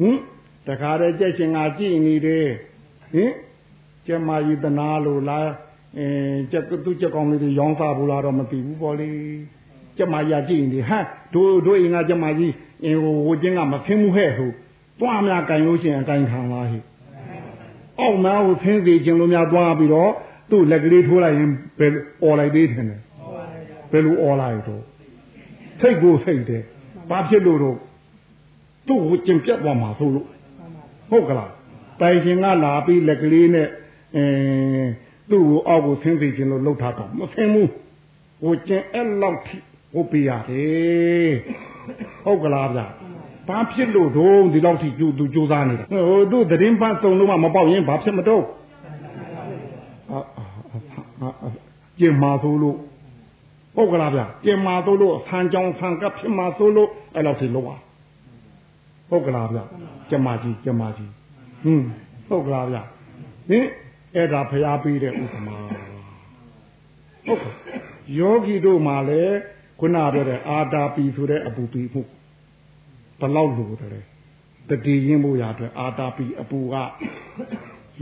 [0.00, 0.16] ဟင်
[0.68, 2.46] တခါတည်းကြက်ရှင်ကကြည်နေတယ်
[3.12, 3.32] ဟင်
[4.06, 5.48] ကျမကြီးတနာလို့လား
[5.98, 9.08] အင်းကြက်သူကြက်ကောင်းလေးတွေရောင်းစားဘူးလားတော့မသိဘူးပေါ့လေ
[9.96, 11.04] ကျမကြီးကြည်နေဟမ်
[11.34, 12.52] တို့တို့အိမ်ကကျမကြီး
[12.84, 14.50] အင်းဟိုဝချင်းကမဖင်းမှုဟဲ့ဟို
[15.00, 16.78] တွားများကန်လို့ရှိရင်ကန်ခံလားဟိ
[18.00, 20.10] အောက်နာကိုဖင်းစီခြင်းလို့များတွားပြီးတော့
[20.50, 22.76] သူ့လက်ကလေးထိုးလိုက်ရင်ဘယ်អော်လိုက်သေးတယ်
[23.90, 24.82] ဘယ်လိုអော်လိုက်တော့
[25.80, 26.62] စိတ်ကိုစိတ်တယ်
[27.10, 27.76] ဘာဖြစ်လို့တော့
[28.86, 30.26] သူ့ကိုကျင်ပြတ်သွားမှာဆိုလို့
[31.10, 31.52] ဟုတ်ကလား
[32.00, 33.68] တိုင်ရှင်ကလာပြီးလက်ကလေးနဲ့
[34.16, 34.24] အဲ
[35.30, 37.70] သူ့ကိုအောက်ကိုဆင်းစီခြင်းလို့လှုပ်ထားတော့မဆင်းဘူး
[38.42, 39.56] ဟိုကျင်အဲ့လောက်ထိ
[39.92, 41.32] ဟုတ်ပြရတယ်
[42.24, 42.80] ဟုတ်ကလားဗျ
[43.48, 48.44] ဘာဖြစ်လို့တော့ဒီလောက်ထိကြိုးသူကြိုးစားနေတာဟိုတို့သတင်းပန်းစုံလို့မှမပေါက်ရင်ဘာဖြစ်မတော့
[51.98, 52.76] ကျင်မာဆိုလို့
[53.76, 57.76] ဟုတ်ကလားဗျကျင်မာဆိုလို့ဆန်ကြောင်ဆန်ကပ်ဖြစ်မာဆိုလို့အဲ့လောက်ထိလောက်ပါ
[59.08, 59.58] ဟုတ်ကလားဗျ
[60.10, 61.12] ကျမကြီးကျမကြီး
[61.62, 61.86] ဟင်း
[62.28, 62.76] ဟုတ်ကလားဗျ
[63.48, 63.66] ဟင်
[64.14, 65.56] အဲ့ဒါဖျားပြီးတဲ့ဥပမာ
[67.26, 67.54] ဟုတ်ကဲ့
[68.18, 69.36] ယောဂီတို့မှာလည်း
[69.80, 72.02] ခုနပြောတဲ့အာတာပီဆိုတဲ့အပူပီမှု
[73.20, 74.04] ဘလောက်လိုတယ်
[74.68, 76.74] တတိရင်းဖို့ရအတွက်အာတာပီအပူက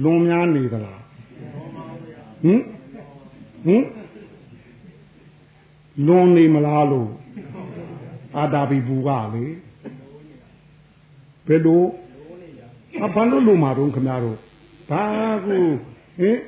[0.03, 1.01] လွန်များနေသလား
[2.45, 2.61] ဟင်
[3.67, 3.85] ဟင်
[6.07, 7.11] လွန်နေမလားလို့
[8.37, 9.45] အာတာပီပူကလေ
[11.49, 11.83] ဘယ်လို
[13.05, 14.39] အဘာလို့လိုမှာတော့ခင်ဗျားတို့
[14.91, 15.05] ဘာ
[15.45, 15.59] ကူ
[16.19, 16.39] ဟင်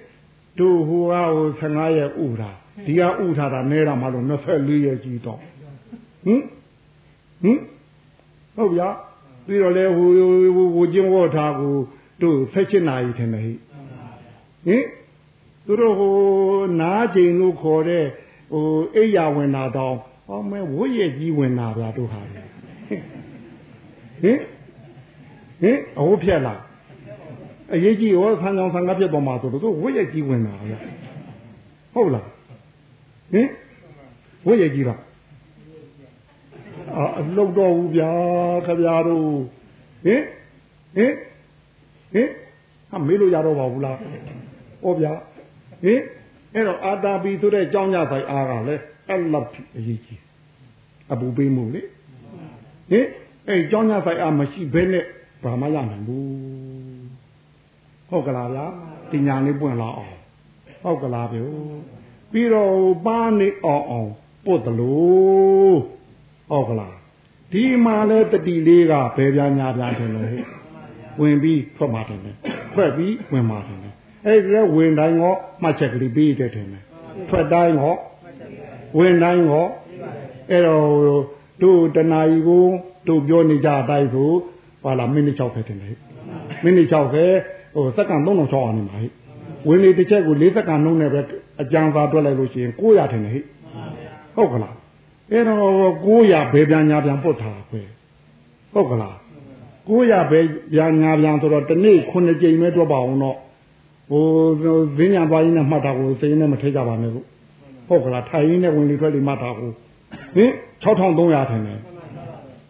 [0.58, 2.50] တို့ဟိုကဟို15ရက်ဥတာ
[2.87, 5.40] ဒီကဥထားတာနဲတာမှလို့24ရက်ကြီးတော့
[6.24, 6.42] ဟင်
[7.42, 7.58] ဟင်
[8.56, 8.88] ဟုတ်ဗျာ
[9.46, 10.08] ပြီးတော့လေဟို
[10.74, 11.74] ဟိုကျင်းဝေါ်ထားကို
[12.22, 13.52] တို့16နာရီထင်တယ်ဟိ
[14.66, 14.84] ဟင်
[15.64, 16.14] သူတို့ဟို
[16.80, 18.04] နားချိန်လို့ခေါ်တဲ့
[18.52, 18.64] ဟို
[18.96, 22.20] အိယာဝင်တာတော့ဟောမဲဝိရကြီးဝင်တာဗျာတို့ဟာ
[24.22, 24.38] ဟင်
[25.62, 26.60] ဟင်အဟုတ်ဖြက်လား
[27.74, 30.78] အရေးကြီးရောဆန်းချောင်းဆန်းကားပြတ်သွားမှာဆိုတော့သူဝိရကြီးဝင်တာဗျာ
[31.94, 32.26] ဟုတ်လား
[33.32, 33.48] ဟင်
[34.46, 35.00] ဝိရကြီးတော့
[36.96, 38.10] အာအလုပ်တော့ဘူးဗျာ
[38.66, 39.26] ခဗျာတို့
[40.04, 40.22] ဟင်
[40.96, 41.12] ဟင်
[42.12, 42.28] ဟင်
[42.90, 43.96] ဟာမေးလို့ရတော့ပါဘူးလား
[44.82, 45.12] ဟောဗျာ
[45.84, 46.00] ဟင်
[46.54, 50.20] အဲ့တော့အာတာပီဆိုတဲ့ကြောင်းကြဆိုင်အားကလည်းအဲ့လောက်အရေးကြီး
[51.12, 51.82] အပူပေးမှုလေ
[52.90, 53.06] ဟင်
[53.48, 55.04] အဲ့ကြောင်းကြဆိုင်အားမရှိဘဲနဲ့
[55.43, 56.27] ဘာမှရနိုင်ဘူး
[58.09, 58.65] ဟုတ်ကလားဗျာ
[59.12, 60.17] တင်ညာလေးပွင့်လာအောင်
[60.83, 61.43] ဟုတ်ကလားဗျ
[62.31, 64.12] ပြီးတော့ပါနေအောင်အောင်
[64.45, 65.77] ပို့တလို့
[66.49, 66.95] ဟုတ်ကလား
[67.51, 70.30] ဒီမှာလဲတတိလေးကဘယ်ပြားညာပြားတယ်လို့
[71.19, 72.19] ဝင်ပြီးထွက်มาတယ်
[72.74, 73.80] ထွက်ပြီးဝင်มาတယ်
[74.26, 76.67] အဲ့ဒီဝင်တိုင်းဟောမှတ်ချက်ကလေးပြီးတဲ့တယ်
[77.30, 77.95] ထွက်တိုင်းဟော
[78.97, 79.67] ဝင်တိုင်းဟော
[80.49, 80.86] အဲ့တော့
[81.61, 82.65] တို့တဏှာကြီးကို
[83.07, 84.32] တို့ပြောနေကြအတိုင်းဆို
[84.83, 85.97] ပါလာမိနစ်6ပဲတင်တယ်
[86.64, 87.24] မိနစ်6ပဲ
[87.74, 89.09] ဟိုစက္ကန့်36အောင်နေမှာဟိ
[89.68, 91.20] ဝင်လေတစ်ချက်ကို4စက္ကန့်နှုံးနဲ့ပဲ
[91.62, 93.41] အကြံသာတွက်လိုက်လို့ရှိရင်900ထင်တယ်ဟိ
[94.37, 94.74] ဟုတ်ကလား
[95.31, 95.61] အဲ့တော့
[96.07, 97.81] 900ဘယ်ပြန်ညာပြန်ပုတ်ထားပဲ
[98.72, 99.16] ဟုတ်ကလား
[99.89, 103.37] 900ဘယ်ပြန်ညာပြန်ဆိုတော့တနေ့9ကြိမ်ပဲတွက်ပါအောင်တော့
[104.11, 104.24] ဟို
[104.99, 107.26] ဈဉ္ညာသွားရင်းနဲ့မှတ်တာကိုစိတ်နဲ့မထိကြပါနဲ့လို့
[107.89, 109.70] ဟုတ်ကလားထိုင်ရင်းနဲ့ဝင်လေထွက်လေမှတ်တာကို
[110.35, 110.51] ဟင်
[110.85, 111.81] 6300ထင်တယ်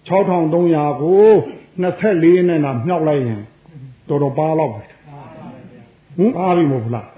[0.09, 1.33] 6300ကို
[1.83, 3.43] 24နဲ့တော့မြောက်လိုက်ရင်
[4.09, 7.09] တော်တော်ပါတော့ဟင်ပါပြီမဟုတ်လား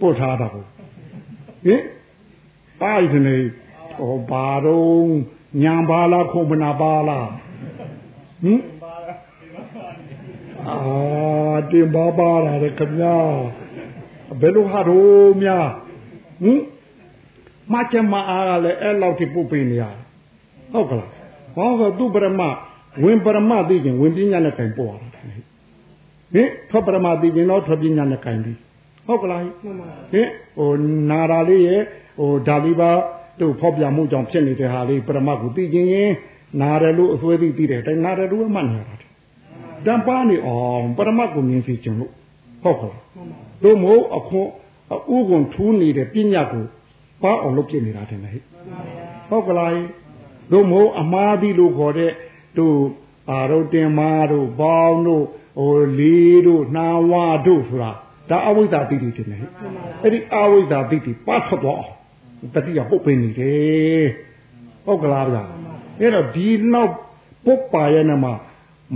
[0.00, 0.64] ပို့ထားတာကို
[1.66, 1.82] ဟင်
[2.80, 3.36] ပါရီနေ
[3.98, 5.10] ဟောဘာတော့
[5.62, 7.28] ညာပါလားခုံမနာပါလား
[8.42, 8.60] ဟင်
[10.68, 10.76] အာ
[11.70, 13.18] တင်ပါပါလာတယ်ခင်ဗျာ
[14.40, 15.68] ဘယ်လိုဟာတော့များ
[16.42, 16.60] ဟင်
[17.72, 19.84] မချမအားကလည်းအဲ့လောက်ထိပုတ်ပေးနေရ
[20.72, 21.10] ဟုတ်ကလား
[21.56, 22.42] ဟောဆိုသူပရမ
[23.04, 25.20] ဝင်ပရမသိခြင်းဝင်ပညာနဲ့ကင်ပေါ်တာ
[26.34, 28.58] ဟင်ထွက်ပရမသိခြင်းတော့ထွက်ပညာနဲ့ကင်ပြီး
[29.06, 30.70] ဟုတ်ကလားဟင်ဟို
[31.10, 31.82] နာရာလေးရဲ့
[32.18, 32.90] ဟိုဒါလီပါ
[33.40, 36.10] တို့ဖောက်ပြမှုကြောင့်ဖြစ်နေတဲ့ဟာလေးပရမကိုသိခြင်းရင်
[36.60, 38.94] နာရလို့အစွဲသိသိတယ်တိုင်နာရလို့မှတ်နေတာ
[39.86, 42.12] တံပါနေအောင်ပရမတ်ကိုမြင်စီခြင်းလို့
[42.62, 42.94] ဟုတ်ကဲ့
[43.62, 44.48] တို့မို့အခွန်
[45.14, 46.64] ဥကွန်ထူးနေတဲ့ပညာကို
[47.22, 48.40] ပါအောင်လုပ်ပြနေတာတယ်ဟဲ့
[49.30, 49.72] ဟုတ်ကလား
[50.52, 52.12] တို့မို့အမားသည်လို့ခေါ်တဲ့
[52.58, 52.78] တို့
[53.30, 55.24] အာတို့တင်မာတို့ဘောင်းတို့
[55.58, 57.90] ဟိုလီတို့နှာဝါတို့ဆိုတာ
[58.30, 59.50] ဒါအဝိဇ္ဇာတိတိတင်တယ်ဟဲ့
[60.02, 61.94] အဲ့ဒီအဝိဇ္ဇာတိတိပတ်ထွက်သွားအောင်
[62.54, 64.06] တတိယပုတ်ပင်နေတယ်
[64.86, 65.42] ဟုတ်ကလားဗျာ
[66.00, 66.92] အဲ့တော့ဒီနောက်
[67.44, 68.32] ပုတ်ပါရဲ့နမှာ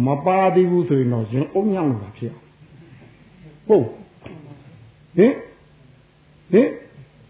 [0.07, 2.47] မပါသေးဘူးဆိုရင်တော့ရင်အုံညောင်းလို့ဖြစ်အောင်
[3.69, 3.87] ဟုတ်
[5.17, 5.33] ဟင်
[6.53, 6.69] ဟင်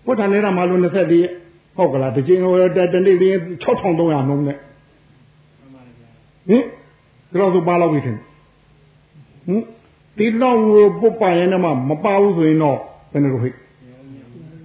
[0.04, 1.32] ဘုရားနေတာမလို့24ရက်
[1.76, 2.54] ဟုတ်ကလားတချင်းဟို
[2.94, 4.58] တနေ့လေး6300နှုံးနဲ့
[6.48, 6.62] ဟင်
[7.30, 8.18] ဒီလောက်ဆိုပါလောက်ပြီထင်
[9.46, 9.62] ဟင်
[10.18, 10.58] ဒီလောက်
[11.00, 12.78] ပုတ်ပါရဲ့နမှာမပါဘူးဆိုရင်တော့
[13.12, 13.50] ဘယ်လိုဟိ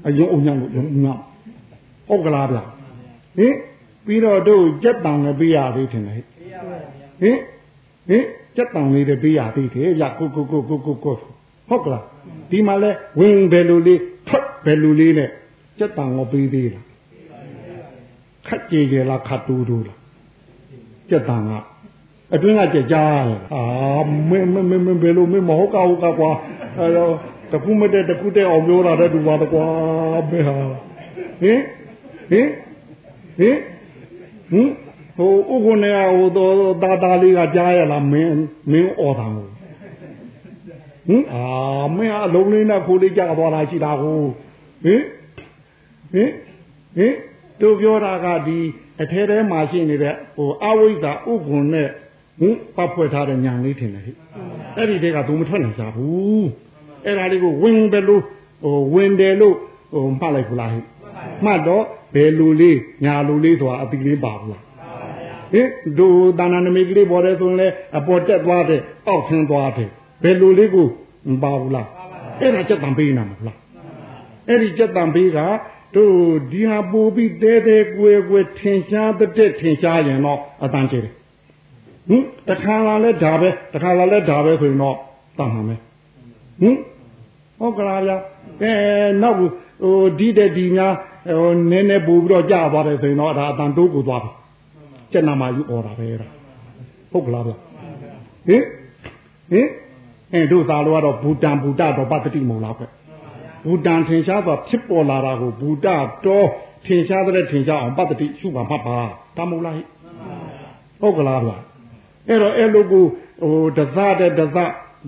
[0.08, 1.22] အယုံအုံညောင်းလို့ယုံညောင်း
[2.08, 2.64] ဟုတ်ကလားဗျာ
[3.38, 3.54] ဟင်
[4.06, 6.16] ပြီးတော့တို့ကြက်တံလည်းပေးရသေးတယ်ဟင်
[7.22, 7.38] ဟင်
[8.10, 8.26] ဟင်
[8.56, 11.16] ကြက်တံလေးတွေပေးရသေးတယ်ရကိုကိုကိုကိုကိုကို
[11.70, 12.04] ဟုတ်ကလား
[12.52, 15.30] ဒီမှာလဲဝင်ဘယ်လိုလေးထွက်ဘယ်လိုလေးနဲ့
[15.80, 16.86] ကြက်တံကိုပေးသေးလား
[18.48, 20.00] ခက်ကြည်ကြလားခတ်တူးတူးလား
[21.10, 21.52] ကြက်တံက
[22.34, 23.62] အတွင်းကကြက်ကြားအာ
[24.30, 26.32] မင်းမင်းမင်းဘယ်လိုမင်းမဟုတ်ကောက်ကကွာ
[26.78, 27.14] အဲတော့
[27.52, 29.66] တခုမတဲ့တခုတဲ့အောင်ပြောတာတဲ့သူပါတကွာ
[30.30, 30.56] ဘယ်ဟာ
[31.42, 31.60] ဟင်
[32.32, 32.48] ဟင်
[33.40, 33.58] ဟင်
[34.52, 34.70] ဟင်
[35.18, 38.36] ဟိုဥက္ကုနေဟိုတော့တာတာလေးကကြားရလားမင်း
[38.72, 39.48] မင်းអော်တာကို
[41.08, 41.44] ဟင်အာ
[41.98, 44.20] မင်းအလုံးလေးနဲ့ခိုးလေးကြသွားတာရှိတာကို
[44.84, 45.02] ဟင်
[46.14, 46.32] ဟင်
[46.96, 47.14] ဟင်
[47.62, 48.60] တို့ပြောတာကဒီ
[49.02, 51.90] အထဲထဲမှာရှိနေတဲ့ဟိုအဝိဇ္ဇာဥက္ကုနဲ့
[52.42, 54.12] ဟင်ပတ်ဖွဲ့ထားတဲ့ညာလေးထင်တယ်ဟိ
[54.78, 56.48] အဲ့ဒီတဲကသူမထွက်နိုင်ကြဘူး
[57.06, 58.22] အဲ့ဒါလေးကိုဝင်တယ်လို့
[58.64, 59.56] ဟိုဝင်တယ်လို့
[59.94, 60.80] ဟိုမှတ်လိုက်ဘူးလားဟိ
[61.46, 61.84] မှတ်တော့
[62.16, 64.64] ဘယ်လူလေးညာလူလေးဆိုတာအတိလေးပါဘူးလား
[65.54, 65.68] ဟင်
[65.98, 66.08] ဒု
[66.40, 67.68] တာနာနမိတ်ကလေးပေါ်တယ်ဆိုရင်လေ
[67.98, 69.90] အပေါ်တက်သွားတယ်အောက်ဆင်းသွားတယ်
[70.24, 70.88] ဘယ်လူလေးကို
[71.32, 71.88] မပါဘူးလား
[72.40, 73.58] အဲ့ဒါစက်တံပေးနာမလား
[74.48, 75.40] အဲ့ဒီစက်တံပေးက
[75.96, 76.16] တို့
[76.52, 81.14] ဒီဟာပို့ပြီးတဲတဲကွယ်ကွယ်ထင်ရှားတဲ့ထင်ရှားရင်တော့အတန်ကျေတယ်
[82.10, 84.96] ဟင်တခါလာလဲဒါပဲတခါလာလဲဒါပဲဆိုရင်တော့
[85.38, 85.80] တတ်မှာမယ်
[86.62, 86.76] ဟင်
[87.60, 88.18] ဟုတ်ကလားဗျာ
[88.62, 88.72] အဲ
[89.22, 90.94] နောက်ဟိုဒီတဲ့ဒီများ
[91.40, 94.32] ဟိုနည်းနည်းပို့ပြီးတော့ကြာသွားတယ်ဆိုရင်တော့ဒါအတန်တိုးကိုသွားပြီ
[95.12, 96.28] ကျက်နာမယူអော်တာပဲဒါ
[97.12, 97.52] ဟုတ်ကလားဗျ
[98.48, 98.64] ဟင်
[99.52, 99.68] ဟင်
[100.34, 102.86] အဲတို့သာလို့ကတော့ဘူတံဘူတတော့ပတ္တိမုံလားပဲ
[103.66, 105.88] ဘူတံထင်ရှားသောဖြစ်ပေါ်လာတာကိုဘူတ
[106.26, 106.48] တော့
[106.86, 108.98] ထင်ရှားတဲ့ထင်ရှားအောင်ပတ္တိရှုပါမှတ်ပါ
[109.38, 109.84] တမုံလားဟိ
[111.02, 111.52] ဟုတ်ကလားဗျ
[112.28, 113.06] အဲ့တော့အဲ့လိုကို
[113.42, 114.58] ဟိုတသတဲ့တသ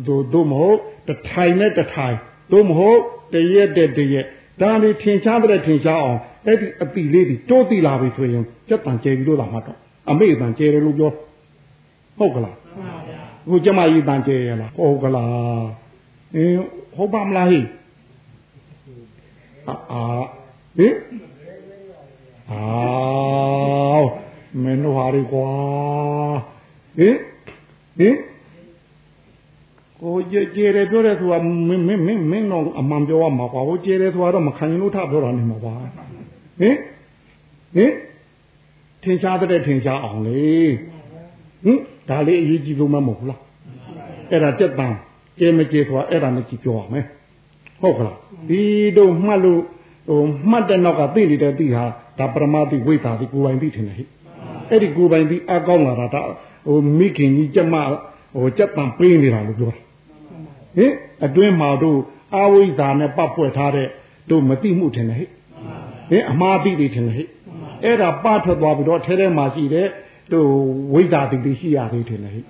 [0.08, 2.18] တို့တို့မဟုတ်တထိုင်နဲ့တထိုင်
[2.52, 3.00] တို့မဟုတ်
[3.34, 4.26] တရက်တဲ့တရက်
[4.62, 9.78] ဒါလေးထင်ရှားတဲ့ထင်ရှားအောင်အဲ့ဒီအပီလေးတွေတိုးတိလာပြီဆိုရင်စက်တန်ကျဲပြီးလို့လာမှတော့
[10.10, 11.12] အမေတန်ကျဲတယ်လို့ပြော
[12.18, 15.66] ဟုတ်ကလားမှန်ပါဗျာခုကျမကြီးတန်ကျဲရလားဟုတ်ကလား
[16.36, 16.64] အင်း
[16.96, 17.62] ဟုတ်ပါမလားဟိ
[19.68, 20.02] အာအာ
[20.78, 20.88] ဟိ
[22.52, 24.02] အာ
[24.64, 25.48] မင်းတို့ဟာရီကွာ
[26.98, 27.16] ဟင်
[27.98, 28.16] ဟင်
[30.02, 31.38] ကိုကြည်ကြည်တယ်ပြောတယ်ဆိုတာ
[31.68, 36.76] မင်းမင်းမင်းမင်းတော့အမှန်ပြောရမှာကွာဟိုကြည်တယ်ဆိုတာတော့မခံရင်လို့ထပြောတာနေမှာပါဟင်
[37.76, 37.92] ဟင်
[39.04, 40.42] ထင်ရှားတဲ့ထင်ရှားအောင်လေ
[41.64, 41.80] ဟင်
[42.10, 43.42] ဒါလေးအရေးကြီးဆုံးမမဟုတ်လား
[44.30, 44.94] အဲ့ဒါတက်တန်
[45.40, 47.06] ကျဲမကျဲဆိုတာအဲ့ဒါမကြည့်ပြောရမယ်
[47.82, 48.18] ဟုတ်ကလား
[48.50, 48.62] ဒီ
[48.98, 49.62] တော့မှတ်လို့
[50.10, 51.84] ဟိုမှတ်တဲ့နောက်ကသိနေတဲ့သိဟာ
[52.20, 54.04] ဒါပရမတိဝိသတိကိုယ်ပိုင်သိထင်တယ်ဟိ
[54.70, 56.22] အဲ့ဒီကိုယ်ပိုင်သိအကောင်းလာတာဒါ
[56.66, 57.76] ဟိုမိခင်ကြီးကြက်မ
[58.36, 59.82] ဟိုကြက်တန်ပေးနေတာလို့ပြောတာ
[60.78, 60.94] ဟင်
[61.26, 62.00] အတွင်းမှာတို့
[62.36, 63.88] အာဝိဇ္ဇာနဲ့ပတ်ဖွဲ့ထားတဲ့
[64.30, 65.26] တို့မသိမှုထင်တယ်ဟိ
[66.10, 67.24] ဟင်အမှားသိတယ်ထင်တယ်ဟိ
[67.84, 69.88] အဲ့ဒါပထွက်သွားပြီးတော့ထဲထဲမှာရှိတဲ့
[70.34, 70.50] တို့
[70.94, 72.42] ဝိဇ္ဇာတိတိရှိရသေးတယ်ဟိ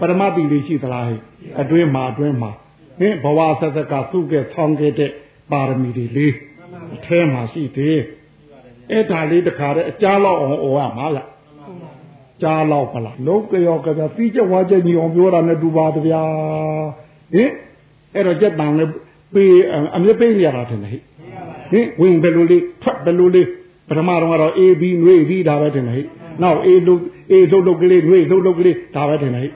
[0.00, 1.16] ပရမတိတိရှိသလားဟိ
[1.60, 2.50] အတွင်းမှာအတွင်းမှာ
[2.98, 5.10] ဟင်ဘဝဆက်ဆက်ကသုကဲဆောင်းခဲ့တဲ့
[5.50, 6.34] ပါရမီတွေလေး
[6.96, 7.98] အထဲမှာရှိသေး
[8.90, 11.37] အဲ့ဒါလေးတခါတည်းအကြားလောက်အောင်ဩရမှာလားဟ
[12.42, 16.22] ကြားလောက်ပလားလုံးကြောကပြပြီးချက်ဝါချက်ညီအောင်ပြောတာနဲ့တူပါတဗျာ
[17.34, 17.50] ဟင်
[18.14, 18.92] အဲ့တော့ကြက်တန်လည်း
[19.34, 19.52] ပေး
[19.96, 20.98] အမြဲပေးနေရတာထင်တယ်ဟိ
[21.72, 23.46] ဟင်ဝင်ဘယ်လိုလေးထွက်ဘယ်လိုလေး
[23.88, 26.02] ပထမတော့ကတော့ A B နှွေးပြီးဒါပဲထင်တယ်ဟိ
[26.42, 29.48] နောက် A လုတ် A လုတ်လုတ်ကလေးနှွေးလုတ်လုတ်ကလေးဒါပဲထင်တယ်ဟိ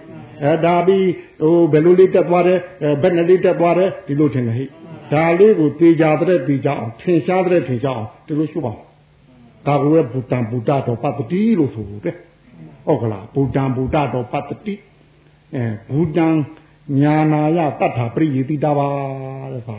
[0.43, 1.07] အဲဒါပြီး
[1.43, 2.59] ဟိုဘယ်လိုလေးတက်သွားတယ်
[3.03, 4.65] ဘယ်နဲ့လေးတက်သွားတယ်ဒီလိုထင်တယ်ဟိ
[5.13, 8.73] ဒါလေးကိုတေချာတဲ့တေချာအောင်ထင်ရှားတဲ့ထင်ရှားအောင်ဒီလိုရှုပါ
[9.67, 12.17] ဒါကိုပဲဘူတံဘူတတော်ပတ္တိလို့ဆိုတယ်
[12.87, 14.75] ဟုတ်ကလားဘူတံဘူတတော်ပတ္တိ
[15.55, 16.27] အဲဘူတံ
[17.01, 18.89] ညာနာယတတ္ထာပရိယေတိတာပါ
[19.53, 19.79] တဲ့ပါ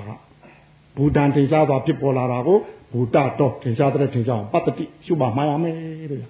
[0.98, 2.58] ဘူတံထင်ရှားသွားဖြစ်ပေါ်လာတာကို
[2.94, 5.76] ဘူတတော်ထင်ရှားတဲ့ထင်ရှားအောင်ပတ္တိရှုပါမှားရမယ်
[6.12, 6.24] တဲ့ဟ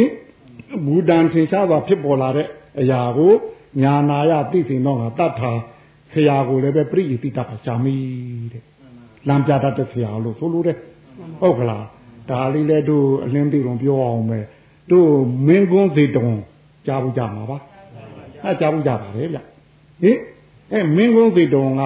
[0.00, 0.08] င်
[0.86, 2.46] ဘူတံထင်ရှားသွားဖြစ်ပေါ်လာတဲ့
[2.80, 3.32] အရာကို
[3.82, 5.52] ညာနာယသိသိတော့ကတတ္ထာ
[6.12, 7.94] ဆရာကိုလည်းပဲပရိယေတိတာပါရှာမိ
[8.52, 8.62] တဲ့
[9.28, 10.76] လမ်းပြတတ်တဲ့ဆရာလို့ဆိုလို့တဲ့
[11.40, 11.84] ဟုတ်ကလား
[12.30, 14.44] ဒါလေးလည်းတို့အလင်းသိတော်ပြောအောင်မယ်
[14.90, 15.12] တို့
[15.46, 16.28] မင်းကွန်းစေတုံ
[16.86, 17.58] ကြားဘူးကြမှာပါ
[18.44, 19.38] အဲကြားဘူးကြပါလေဗျ
[20.02, 20.18] ဟင်
[20.72, 21.82] အဲမင်းကုန်းစေတုံက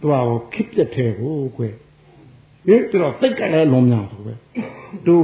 [0.00, 0.14] သူက
[0.54, 1.74] ခစ်ပြက်ထဲကိုကွယ်
[2.66, 4.32] ဟင်သူတော့စိတ်ကလည်းလုံးများဆိုပဲ
[5.06, 5.16] သူ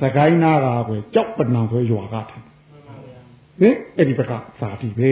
[0.00, 5.10] စကိုင်းနာကကွယ်ကြောက်ပနံဆိုရွာကထဟင်အဲ့ဒီဘက်ကစာတီပဲ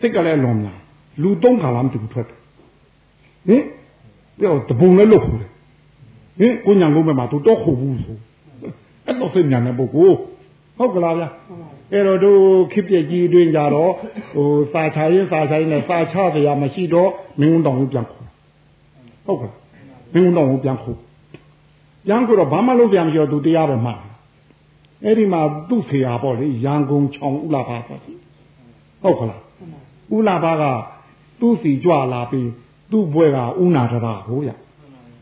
[0.00, 0.78] စိတ်ကလည်းလုံးများ
[1.22, 2.26] လူသုံးခါလားမတူထွက်
[3.48, 3.62] ဟင်
[4.40, 5.50] ပြောတပုံလည်းလွတ်ခုတယ်
[6.38, 8.16] ဟင်ကိုညာလုံးမဲ့မှာသူတော့ခုဘူးဆို
[9.04, 10.18] အဲ့တော့စိတ်ညာတဲ့ပုဂ္ဂိုလ်
[10.78, 11.28] ဟုတ်ကလားဗျာ
[11.92, 12.40] အဲ့တော့တို့
[12.72, 13.92] ခစ်ပြက်ကြီးအတွင်းကြတော့
[14.34, 17.10] ဟိုစာချရင်စာချိုင်းနဲ့စာချစရာမရှိတော့
[17.40, 18.26] မင်းတောင်ကိုပြန်ခေါ်
[19.26, 19.52] ဟုတ်ကဲ့
[20.14, 20.98] မင်းတောင်ကိုပြန်ခေါ်
[22.06, 23.94] ပြန်ခေါ်တော့ဘာမှလုပ်ပြန်မပြောသူတရားပဲမှာ
[25.04, 27.98] အဲ့ဒီမှာသူ့ဖေဟာပေါ့လေရန်ကုန်ချောင်းဥလာဘာဆို
[29.02, 29.40] ဟုတ်ကလား
[30.16, 30.64] ဥလာဘာက
[31.40, 32.50] သူ့စီကြွလာပြီး
[32.90, 34.50] သူ့ဘွဲကဥနာတရဟိုရ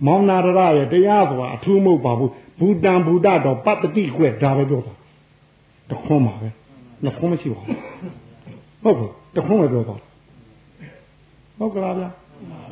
[0.07, 4.95] မောင်နာတရရဲ့တရားဆိုတာအထူးမဟုတ်ပါဘူးဘူတံဘူတတော်ပတ္တိကွဲ့ဒါပဲပြောတာ
[5.91, 6.49] တခွန်းပါပဲ
[7.05, 7.77] နှခွန်းမရှိပါဘူး
[8.83, 10.01] ဟုတ်ကဲ့တခွန်းပဲပြောတော့
[11.59, 12.09] ဟုတ်ကလားဗျာ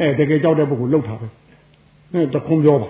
[0.01, 1.27] အဲတကယ်ကြောက်တဲ့ပုဂ္ဂိုလ်လှုပ်တာပဲ
[2.13, 2.89] အဲတခွန်းပြောပါ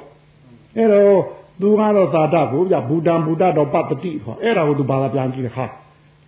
[0.77, 1.23] အဲ့တော့
[1.61, 5.65] သူကတော့သာတကိုဗျဘူတံဘူတတော်ပတ္တိဟောအဲ့ဒါကိုသူဘာသာပြန်ကြည့်တယ်ခါ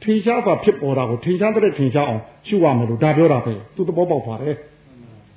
[0.02, 4.56] ထင်ရှားစွာဖြစ်ပေါ်တာကိုထင်ရှားတဲ့ထင်ရှားအောင်ရှုရမယ်လို့ဒါပြောတာပဲသူသဘောပေါက်ပါတယ်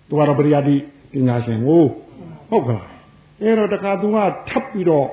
[0.07, 0.75] သူကတော့ပရိယာတိ
[1.13, 1.83] ပညာရှင်ကို
[2.49, 2.87] ဟုတ်ကလား
[3.41, 4.17] အဲ့တော့တခါသူက
[4.49, 5.07] ထပ်ပြီးတော့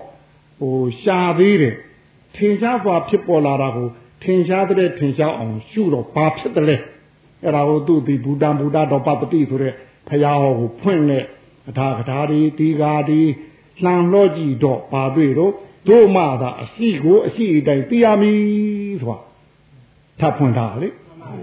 [0.61, 1.75] ဟိုရှာသေးတယ်
[2.37, 3.89] ထင်ရှားစွာဖြစ်ပေါ်လာတာကို
[4.23, 6.77] ထင်ရှားတဲ့ထင်ရှားအောင်ရှုတော့ဘာဖြစ်တယ်လဲ
[7.43, 9.75] အဲ့ဒါကိုသူ့ဒီဘူတံဘူတတော်ပတ္တိဆိုတဲ့
[10.09, 11.25] ဖရာဟောကိုဖွင့်တဲ့
[11.69, 13.21] အထာကထာဒီဒီဃာဒီ
[13.85, 15.53] လှန်လို့ကြည့်တော့ပါတွေ့တော့
[15.89, 19.19] တို့မှသာအရှိကိုအရှိအတိုင်းသိရမည်ဆိုတာ
[20.21, 20.89] ထပ်ဖွင့်တာလေ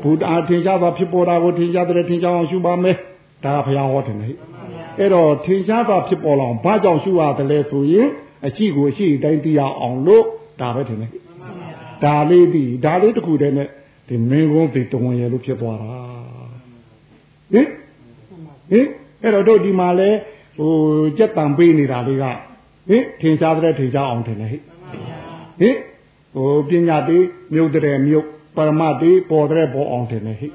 [0.02, 2.98] ဘုရားထင်ရှားစွာဖြစ်ပေါ်တာကိုထင်ရှားတဲ့ထင်ရှားအောင်ရှုပါမယ်
[3.44, 4.30] ဒါဖရာဟောတယ်လေ
[5.00, 8.08] အဲ့တော့ထင်ရှားစွာဖြစ်ပေါ်လာအောင်ဘာကြောင့်ရှုရတယ်လဲဆိုရင်
[8.48, 10.26] အရှိကိုအရှိအတိုင်းသိရအောင်လို့
[10.64, 11.11] ဒါပဲထင်တယ်
[12.03, 13.68] ဒါလေးဒီဒါလေးတခုတည်းနဲ့
[14.07, 15.93] ဒီမင်းကုန်းဒီတဝန်ရလို့ဖြစ်သွားတာ
[17.53, 17.68] ဟင်
[18.72, 18.88] ဟင်
[19.22, 20.09] အဲ့တော့တို့ဒီမှာလဲ
[20.57, 20.74] ဟို
[21.18, 22.26] ကြက်တံပေးနေတာလေးက
[22.89, 24.57] ဟင်ထင်ရှားတဲ့ထင်ရှားအောင်ထင်တယ်ဟိ
[25.59, 25.76] ဟင်
[26.36, 27.18] ဟိုပညာတိ
[27.53, 30.47] မြုပ်တဲ့မြုပ်ပရမတိပေါ်တဲ့ပေါ်အောင်ထင်တယ်ဟိ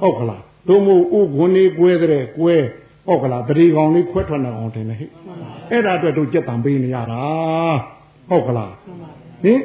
[0.00, 2.54] ဟုတ်ကလားတို့မို့ဥခွန်လေးကွဲတဲ့ကွဲ
[3.06, 5.06] ဟုတ်ကလားတတိကောင်လေးခွဲထွက်နေအောင်ထင်တယ်ဟိ
[5.70, 7.22] အဲ့ဒါအတွက်တို့ကြက်တံပေးနေရတာ
[8.30, 8.72] ဟုတ်ကလား
[9.44, 9.60] ဟင်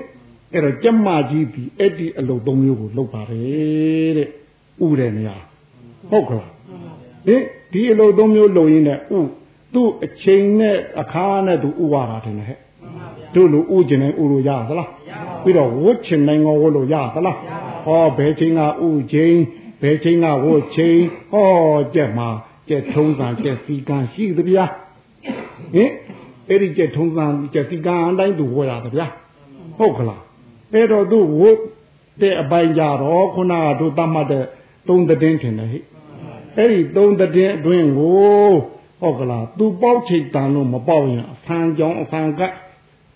[0.54, 4.30] အဲ့တော့ကျမကြီးဒီအဲ့ဒီအလုပ်သုံးမျိုးကိုလုပ်ပါတယ်တဲ့
[4.86, 5.36] ဥတဲ့နေရာ
[6.12, 6.52] ဟုတ်ကလား
[7.28, 9.20] ဟင်ဒီအလုပ်သုံးမျိုးလုပ်ရင်းနဲ့ဥ
[9.74, 12.58] သူ့အချိန်နဲ့အခါနဲ့သူဥပါတာတယ်ဟဲ့
[13.36, 14.90] တို့လိုဥကျင်နေဥလို့ရသလား
[15.44, 17.38] ပြီးတော့ဝတ်ချင်နိုင်ငေါဝတ်လို့ရသလား
[17.86, 19.36] ဟောဘယ်ချိန်ကဥချိန်
[19.82, 20.98] ဘယ်ချိန်ကဝတ်ချိန်
[21.32, 21.50] ဟော
[21.94, 22.30] ကြက်မှာ
[22.70, 24.66] ကြက်ထုံးစံကြက်စီကံရှိသဗျာ
[25.74, 25.92] ဟင်
[26.50, 29.08] အဲ့ဒီကြက်ထုံးစံကြက်စီကံအတိုင်းသူဝတ်ရသဗျာ
[29.80, 30.24] ဟုတ်ကလား
[30.74, 31.60] အဲ့တော့သူဝတ်
[32.22, 34.46] တဲ့အပိုင်းကြတော့ခုနကတို့တတ်မှတ်တဲ့
[34.88, 35.80] သုံးတဲ့င်းထင်တယ်ဟိ
[36.58, 38.52] အဲ့ဒီသုံးတဲ့အတွင်းကို
[39.02, 42.42] ဟုတ်ကလားသူပေါက်ချိတ်တန်လို့မပေါက်ရင်အဖန်ကြောင်အဖန်က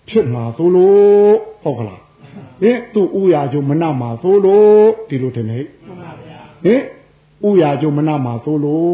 [0.08, 2.00] ဖြစ်မှာဆိုလို့ဟုတ်ကလား
[2.62, 5.58] ဟင်သူဥရာကျုံမနမှာဆိုလို့ဒီလိုတင်နေ
[6.64, 6.82] ဟင်
[7.48, 8.88] ဥရာကျုံမနမှာဆိုလို့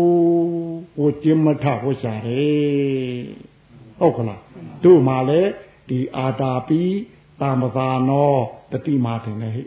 [0.96, 3.22] ဟိုကျင်းမထဟောရှာတယ်
[4.00, 4.40] ဟုတ်ကလား
[4.84, 5.50] တို့မှလည်း
[5.88, 6.82] ဒီအာတာပီ
[7.41, 8.34] တာမသာနော
[8.72, 9.62] တတိမာတင်နေဟိ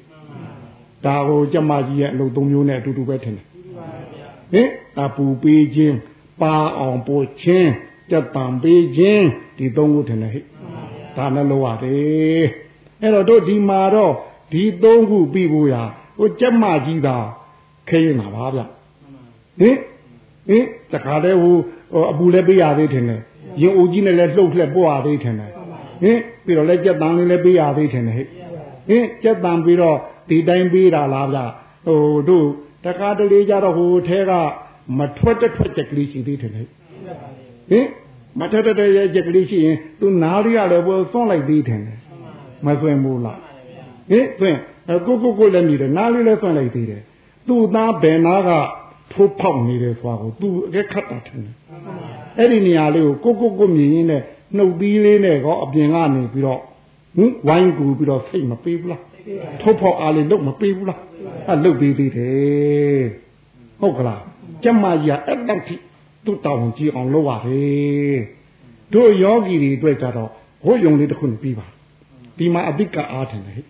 [1.05, 3.47] ဒါကိုကျမကြီးရဲ့အလုပ်သုံးမျိုးနဲ့အတူတူပဲထင်တယ်
[4.53, 4.69] ဟင်
[4.99, 5.97] အပူပေးခြင်း
[6.41, 7.69] ပါအောင်ပို့ခြင်း
[8.09, 9.25] ကြက်ပံပေးခြင်း
[9.57, 10.41] ဒီသုံးခုထင်တယ်ဟိ
[11.17, 12.45] ဒါနဲ့လို့ရတယ်
[13.01, 14.13] အဲ့တော့တို့ဒီမှာတော့
[14.51, 15.83] ဒီသုံးခုပြီးဖို့ရာ
[16.17, 17.17] ဟိုကြက်မကြီးသာ
[17.89, 18.59] ခဲရင်ပါဗျ
[19.59, 19.77] ဟင်
[20.47, 21.55] ဟင်တခါတည်းဟို
[22.11, 28.15] အပူလည်းပေးရသေးတယ်ရင်အိုကြီးနဲ့လည်းလှုပ်လှက်ပို့ရသေးတယ်ဟင် ပြီးတော့လည်းကြက်တန်လေးလည်းပေးရသေးတယ်ဟဲ့
[28.87, 29.97] ဟင်ကြက်တန်ပြီးတော့
[30.29, 31.39] ဒီတိုင်းပေးတာလားဗျ
[31.85, 32.47] ဟိုတို့
[32.85, 34.31] တကားတလေကြတော့ဟိုထဲက
[34.97, 36.63] မထွက်တထွက်ချက်ကလေးရှိသေးတယ်လေ
[37.69, 37.87] ဟင်
[38.39, 41.81] မထွက်တရဲ့ချက်ကလေးရှိရင်သူနားရီရလည်းဘောစွန့်လိုက်သေးတယ်
[42.65, 43.39] မစွန့်ဘူးလား
[44.09, 44.57] ဟင်စွန့်
[45.05, 47.01] ကိုကိုကိုလည်းမြည်တယ်နားလေးလည်းစွန့်လိုက်သေးတယ်
[47.47, 48.49] သူ့သားဘယ်နာက
[49.11, 51.55] ထိုးဖောက်နေတယ်ဆိုတာကိုသူအကဲခတ်တာထင်တယ်
[52.37, 54.21] အဲ့ဒီနေရာလေးကိုကိုကိုကိုမြင်ရင်းနဲ့
[54.57, 56.61] နှုတ်သီးလေးနဲ့ကောအပြင်ကနေပြီးတော့
[57.17, 59.03] ဟင်ဝိုင်းကူပြီးတော့စိတ်မပေးဘူးလား
[59.61, 60.99] ထုတ်ဖို့အားလေးလုပ်မပေးဘူးလား
[61.47, 63.03] အဲ့လုပ်ပေးသေးတယ်
[63.81, 64.21] ဟုတ်ကလား
[64.63, 65.75] ကျမကြီးအဲ့တောက်ထိ
[66.25, 68.19] သူ့တောင်းကြည့်အောင်လုပ်ရတယ်
[68.93, 70.29] တို့ယောဂီတွေအတွက်ကြတော့
[70.65, 71.65] ဟိုယုံလေးတစ်ခုပြီးပါ
[72.37, 73.67] ဒီမှာအတိကအားထင်တယ်ဟင်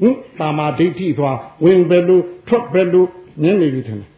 [0.00, 3.08] ဟင်တာမာဒိဋ္ဌိသွားဝင်ပဲလို့ထွက်ပဲလို့
[3.42, 4.10] နင်းနေပြီထင်တယ်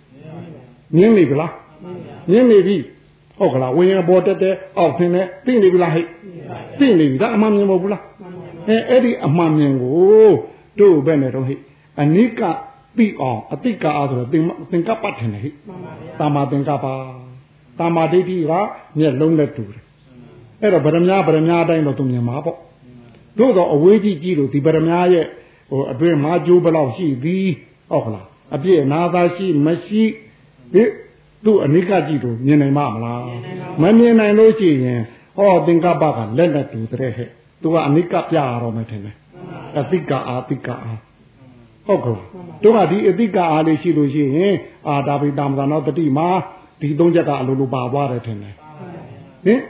[0.96, 1.52] နင်းနေပြီလား
[2.30, 2.76] နင်းနေပြီ
[3.39, 6.05] ဟုတ်ကလားဝိညာဉ်ပေါ်တက်တဲ့အောက်ဆင်းနေသိနေပြီလားဟဲ့
[6.79, 8.03] သိနေပြီဒါအမှန်မြင်မဟုတ်ဘူးလား
[8.69, 10.31] အဲအဲ့ဒီအမှန်မြင်ကို
[10.79, 11.59] တို့ဘယ်နဲ့တော့ဟဲ့
[12.01, 12.41] အနိက
[12.97, 15.53] သိအောင်အတိကအားဆိုတော့သင်သင်္ကပ္ပထင်တယ်ဟဲ့
[16.19, 16.85] တာမာသင်္ကပ္ပ
[17.79, 18.51] တာမာဒိဋ္ဌိက
[18.97, 19.83] မျက်လုံးနဲ့တူတယ်
[20.61, 22.57] အဲ့တော့ဗရမ ्या ဗရမ ्या အတိုင်းတော့သူမြင်မှာပေါ့
[23.37, 25.25] တို့တော့အဝေးကြီးကြီးလို့ဒီဗရမ ्या ရဲ့
[25.69, 27.47] ဟိုအတွင်းမှာကျိုးဘလောက်ရှိသည်
[27.91, 30.03] ဟုတ်ကလားအပြည့်အနာသာရှိမရှိ
[30.73, 30.83] ဒီ
[31.44, 33.22] သူ့အနိကကြည့်လို့မြင်နိုင်မှာမလား
[33.82, 35.00] မမြင်နိုင်လို့ရှိရင်
[35.36, 37.28] ဟောသင်္ကပ္ပကလက်နဲ့တူတဲ့ဟဲ့
[37.62, 39.16] သူကအနိကပြရတော့မယ်ထင်တယ်
[39.78, 40.94] အတိကအာတိကအာ
[41.86, 42.18] ဟုတ်ကဲ့
[42.62, 44.54] တို့ကဒီအတိကအားလေးရှိလို့ရှိရင်
[44.88, 46.28] အာဒါဘိတမသာနောတတိမှာ
[46.80, 48.54] ဒီသုံးချက်ကအလိုလိုပါသွားတယ်ထင်တယ်
[49.44, 49.60] ဟင်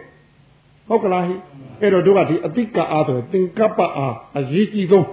[0.88, 1.34] ဟုတ်ကလားဟိ
[1.80, 5.06] အဲ့တော့တို့ကဒီအတိကအားဆိုသင်္ကပ္ပအားအရေးကြီးဆုံး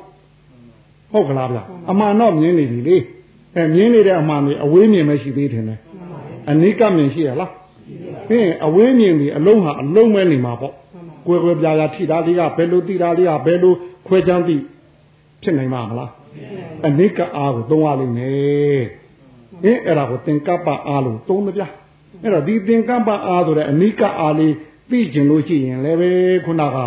[1.11, 1.59] ဟုတ်ကလားဗျ
[1.91, 2.97] အမှန်တော့မြင်နေပြီလေ
[3.55, 5.94] အဲမြင်နေတဲ့အမှန်ကြီးအဝေးမြင်မရှိသေးတယ်နဲ့အ
[6.61, 7.51] နိကမြင်ရှိရလား
[8.27, 10.73] ဟင်းအဝေးမြင်ပြီအလုံးဟာအလုံးမဲနေမှာပေါ့
[11.27, 13.73] ကွယ်ကွယ်ပြာပြာထိတာလေးကဘယ်လိုတိတာလေးကဘယ်လို
[14.07, 14.57] ခွဲချမ်းတိ
[15.41, 16.11] ဖြစ်နိုင်မှာမလား
[16.87, 18.83] အနိကအားကိုသုံးရလိမ့်မယ်
[19.63, 21.61] ဟင်းအဲ့ဒါကိုသင်္ကပ္ပအားလို့သုံးမပြ
[22.21, 24.53] အဲ့တော့ဒီသင်္ကပ္ပအားဆိုတဲ့အနိကအားလေး
[24.89, 26.09] သိကျင်လို့ရှိရင်လည်းပဲ
[26.45, 26.77] ခုနက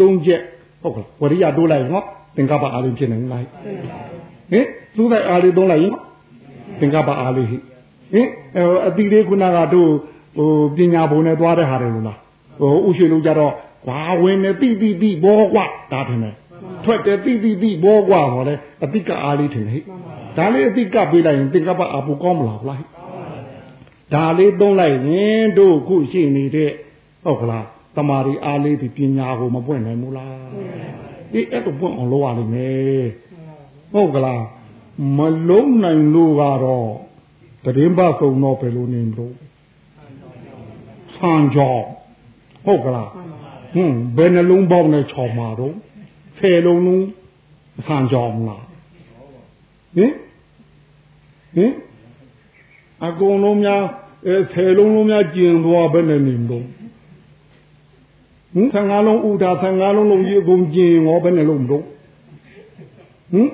[0.00, 0.40] သုံးချက်
[0.82, 2.04] ဟုတ်ကဲ့ဝရိယတိုးလိုက်နော်
[2.36, 3.42] သင်္ကပ္ပအားလေးဖြစ်နေလား
[4.52, 5.94] ဟင်သူ့တဲ့အားလေးသုံးလိုက်ရင်
[6.80, 7.58] သင်္ကပ္ပအားလေးဟိ
[8.14, 8.28] ဟင်
[8.86, 9.90] အတိလေးခုနကတို့
[10.36, 12.18] ဟိုပညာဘုံနဲ့သွားတဲ့ဟာတွေလို့လား
[12.60, 13.52] ဟိုဥရှိလို့ကြတော့
[13.86, 16.34] ကွာဝင်နေတိတိတိဘောကွာဒါထင်တယ်
[16.84, 18.54] ထွက်တယ်တိတိတိဘောကွာဟောလေ
[18.84, 19.80] အတိကအားလေးထင်တယ်ဟိ
[20.38, 22.82] ဒါလေးအတိကပေးလိုက်ရင်သင်္ကပ္ပအာပူကောင်းမလားလား
[24.14, 26.70] ဒါလေးသုံးလိုက်ရင်တို့ခုရှိနေတဲ့
[27.24, 30.36] ဟုတ်ကလားတမာရီအားလေးဒီပညာကိုမပွင့်နိုင်ဘူးလား
[31.32, 33.04] အေးအဲ့တော့ပွင့်အောင်လုပ်ရလိမ့်မယ်
[33.92, 34.42] ဟုတ်ကလား
[35.18, 36.90] မလုံးနိုင်လို့ကတော့
[37.64, 39.34] တရင်ပါဆုံးတော့ဘယ်လိုနေမလို့
[41.16, 41.74] ဆန်ကြော
[42.64, 43.10] ဟုတ်ကလား
[43.74, 45.74] ဟွန်းဘယ်နှလုံးပေါက်နဲ့ချော်မှာတော့
[46.38, 47.04] ဆယ်လုံးလုံး
[47.86, 48.64] ဆန်ကြောမလား
[49.96, 50.12] ဟင်
[51.56, 51.72] ဟင်
[53.06, 53.82] အကုန်လုံးများ
[54.26, 56.66] အဲဆယ်လုံးလုံးများကျင်သွားဘယ်နဲ့နေမလို့
[58.54, 61.84] ဟင်15လုံးဥဒါ15လုံးလုံးရေကုန်ကျင်ရောဘယ်နဲ့လုံးမလို့
[63.32, 63.48] ဟင်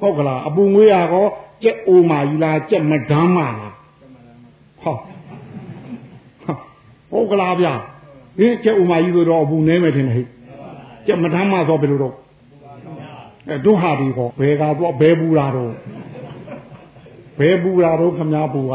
[0.00, 1.26] ဟုတ်ကလားအပူငွေးရကော
[1.62, 3.74] ကြက်အိုမာကြီးလားကြက်မဒမ်းမာလား
[4.82, 4.96] ဟော
[7.10, 7.66] ဟုတ်ကလားဗျ
[8.38, 10.26] ဟင်ကြက်အိုမာကြီးဆိုတော့အပူနဲမယ်ထင်တယ်ဟဲ့
[11.06, 12.14] ကြက်မဒမ်းမာဆိုဘယ်လိုတော့
[13.48, 15.72] အဲတို့ဟာဒီကောဘယ်ကတော့ဘဲဘူးလားတော့
[17.38, 18.74] ဘဲဘူးလားတော့ခမများဘူးက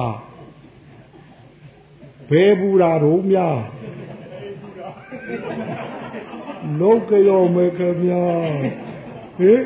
[2.30, 3.48] ဘဲဘူးလားတော့မြာ
[6.80, 8.52] လောကရောမေခမများ
[9.40, 9.62] ဟင်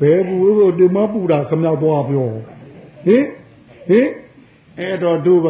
[0.00, 2.28] ဘယ်ဘူးဆိုဒီမပူတာခမရောက်သွားပြော
[3.06, 3.24] ဟင်
[3.88, 4.08] ဟင်
[4.78, 5.48] အဲ့တော့တို့က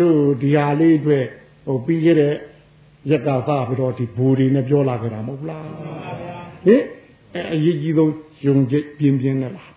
[0.00, 1.24] တို့ဒီဟာလေးအတွက်
[1.66, 2.34] ဟိုပြီးခဲ့တဲ့
[3.10, 5.64] ရက်ကစားပြီးတော့ဒီဘူတွေနဲ့ပြောလာကြတာမဟုတ်လား
[6.66, 6.82] ဟင်
[7.34, 8.12] အဲအရေးကြီးဆုံး
[8.46, 9.70] ယုံကြည်ပြင်းပြင်းနဲ့လား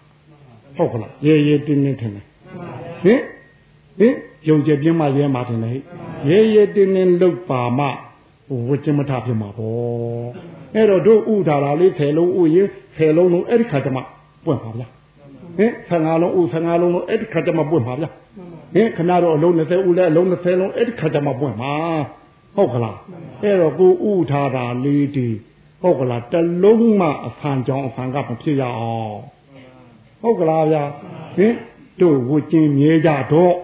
[0.78, 2.26] ဟုတ်ကလားရဲရဲတင်းတင်းထင်တယ်
[3.04, 3.20] ဟင်
[4.00, 4.14] ဟင်
[4.50, 5.78] ယုံကြည်ပြင်းမှရဲမှထင်တယ်
[6.30, 7.88] ရဲရဲတင်းတင်းလုတ်ပါမှ
[8.68, 10.28] ဝကျမထဖြစ်မှာပေါ့
[10.76, 14.02] အဲ့တော့တို့ဥထားတာလေး၁၀လုံးဥရင်၁၀လုံးလုံးအဲ့ဒီခါကျမှ
[14.46, 14.88] ပွင့်ပါဗျာ
[15.58, 18.10] ဟင်15လုံးဥ15လုံးလုံးအဲ့ဒီခါကျမှပွင့်ပါဗျာ
[18.76, 21.74] ဟင်ခဏတော့အလုံး20ဥလဲအလုံး20လုံးအဲ့ဒီခါကျမှပွင့်ပါ
[22.56, 22.98] ဟုတ်ကလား
[23.44, 25.28] အဲ့တော့ကိုဥထားတာလေးဒီ
[25.82, 26.34] ဟုတ်ကလားတ
[26.64, 29.18] လုံးမှအဆန်ကြောင်းအဆန်ကမဖြစ်ရအောင်
[30.22, 30.84] ဟုတ်ကလားဗျာ
[31.36, 31.54] ဟင်
[32.02, 33.56] တို့ဝကျင်မြဲကြတော့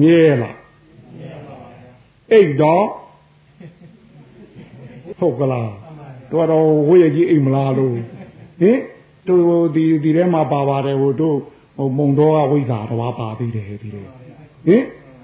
[0.00, 0.56] မြဲလား
[2.32, 2.86] အိတ်တော့
[5.18, 5.70] ဟုတ်ကလား
[6.32, 7.96] တော်တော်ဝိရကြီးအိမ်မလားလို့
[8.60, 8.78] ဟင်
[9.28, 11.36] တို့ဒီဒီထဲမှာပါပါတယ်ဟိုတို့
[11.76, 14.02] ဟိုမုံတော်ကဝိဇ္ဇာတော်ပါသေးတယ်ဒီလေ
[14.66, 14.82] ဟင်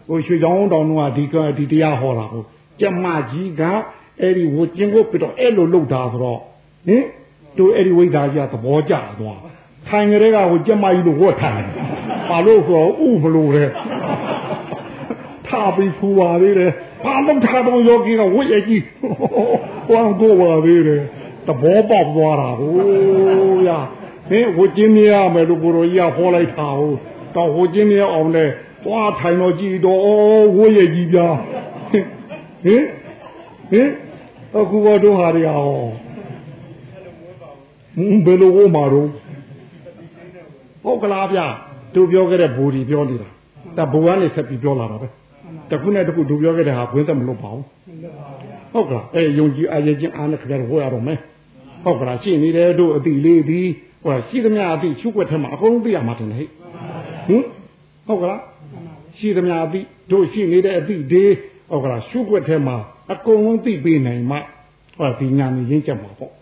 [0.09, 2.43] ဟိုရွှေချောင်းတောင်တို့ကဒီကဒီတရားဟောတာကို
[2.81, 3.63] ကျမကြီးက
[4.21, 6.41] အဲ့ဒီဝကျင်းကိုပြတော့အဲ့လိုလုပ်တာဆိုတော့
[6.87, 7.05] ဟင်
[7.59, 9.41] တို့အဲ့ဒီဝိဒါကြီးကသဘောကျသွား
[9.89, 11.65] ထိုင်ကြတဲ့ကဟိုကြက်မကြီးလို့ဝတ်ထိုင်
[12.29, 13.65] ဘာလို့ဆိုဥမလို့လေ
[15.47, 16.73] ထားပြီးဖူပါသေးတယ်
[17.05, 18.83] ဘာလို့ထားတော့ယောဂီကဝတ်ရကြီး
[19.87, 21.03] ဟောကိုပါသေးတယ်
[21.47, 22.73] သဘောပေါက်သွားတာဟို
[23.69, 23.71] ရ
[24.29, 26.93] ဟင်ဝတ်ချင်းမရမယ်လို့ကိုရောကြီးကဟောလိုက်တာဟို
[27.35, 28.47] တော့ဝတ်ချင်းမရအောင်လဲ
[28.85, 30.01] သွားထိုင်တော့ကြည့်တော့
[30.57, 31.19] ဝတ်ရကြီးပြ
[31.91, 31.95] ဟ
[32.75, 32.85] င်
[33.71, 33.89] ဟင်
[34.57, 35.71] အခုတော့ဟာတွေဟော
[38.25, 39.09] ဘယ်လိုဝမှာတော့
[40.85, 41.47] ဟုတ်ကလားဗျာ
[41.95, 43.29] သူပြောခဲ့တဲ့ဘူဒီပြောနေတာ
[43.77, 45.09] ဒါဘူကနေဆက်ပြီးပြောလာတာပဲ
[45.71, 47.65] တခုနဲ့တခုသူပြောခဲ့တဲ့ဟာဘွင်းသက်မလို့ပါဘူး
[48.73, 51.19] ဟုတ်ကလားအဲယုံကြည်အားရခြင်းအားနဲ့ခကြတော့ဟောရတော့မယ်
[51.85, 53.61] ဟုတ်ကလားရှိနေတယ်တို့အတိလေးဒီ
[54.05, 56.41] ဟောရှိသမျှအတိရှုွက်ထဲမှာအကုန်လုံးသိရမှာတင်လေ
[57.27, 57.43] ဟင်
[58.07, 58.41] ဟုတ်ကလား
[59.19, 61.25] ရှိသမျှအတိတို့ရှိနေတဲ့အတိဒီ
[61.71, 62.77] ဟုတ်ကလားရှုွက်ထဲမှာ
[63.13, 64.37] အကုန်လုံးသိပေးနိုင်မှ
[64.99, 66.33] ဟောဒီညာနေရင်းချက်မှာပေါ့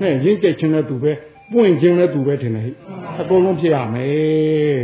[0.00, 1.12] ဟဲ့ရင်းချက်ချင်းတဲ့သူပဲ
[1.52, 2.74] ပွင့်ခြင်းတဲ့သူပဲထင်တယ်ဟဲ့
[3.20, 4.82] အကုန်လုံးဖြစ်ရမယ်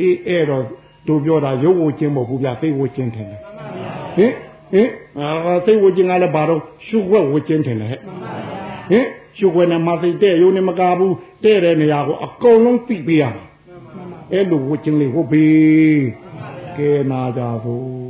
[0.00, 0.64] အေးအဲ့တော့
[1.08, 3.40] တို့ပြောတာရုပ်ဝချင်းမဟုတ်ဘူးဗျသိဝချင်းထင်တယ်
[4.16, 4.32] ဟင်
[4.72, 4.88] ဟင်
[5.18, 8.00] အာသိဝချင်းကလည်းဘာတော့ရှုွက်ဝချင်းထင်တယ်ဟဲ့
[8.90, 9.06] ဟင်
[9.38, 11.14] ရှုွက်နဲ့မသိတဲ့ရုံနဲ့မကားဘူး
[11.44, 13.46] တဲ့တဲ့နေရာကိုအကုန်လုံးသိပေးရမယ်
[14.32, 15.46] အဲ့လိုဝချင်းလေးဟုတ်ပြီ
[16.76, 18.05] ကဲနာကြဘူး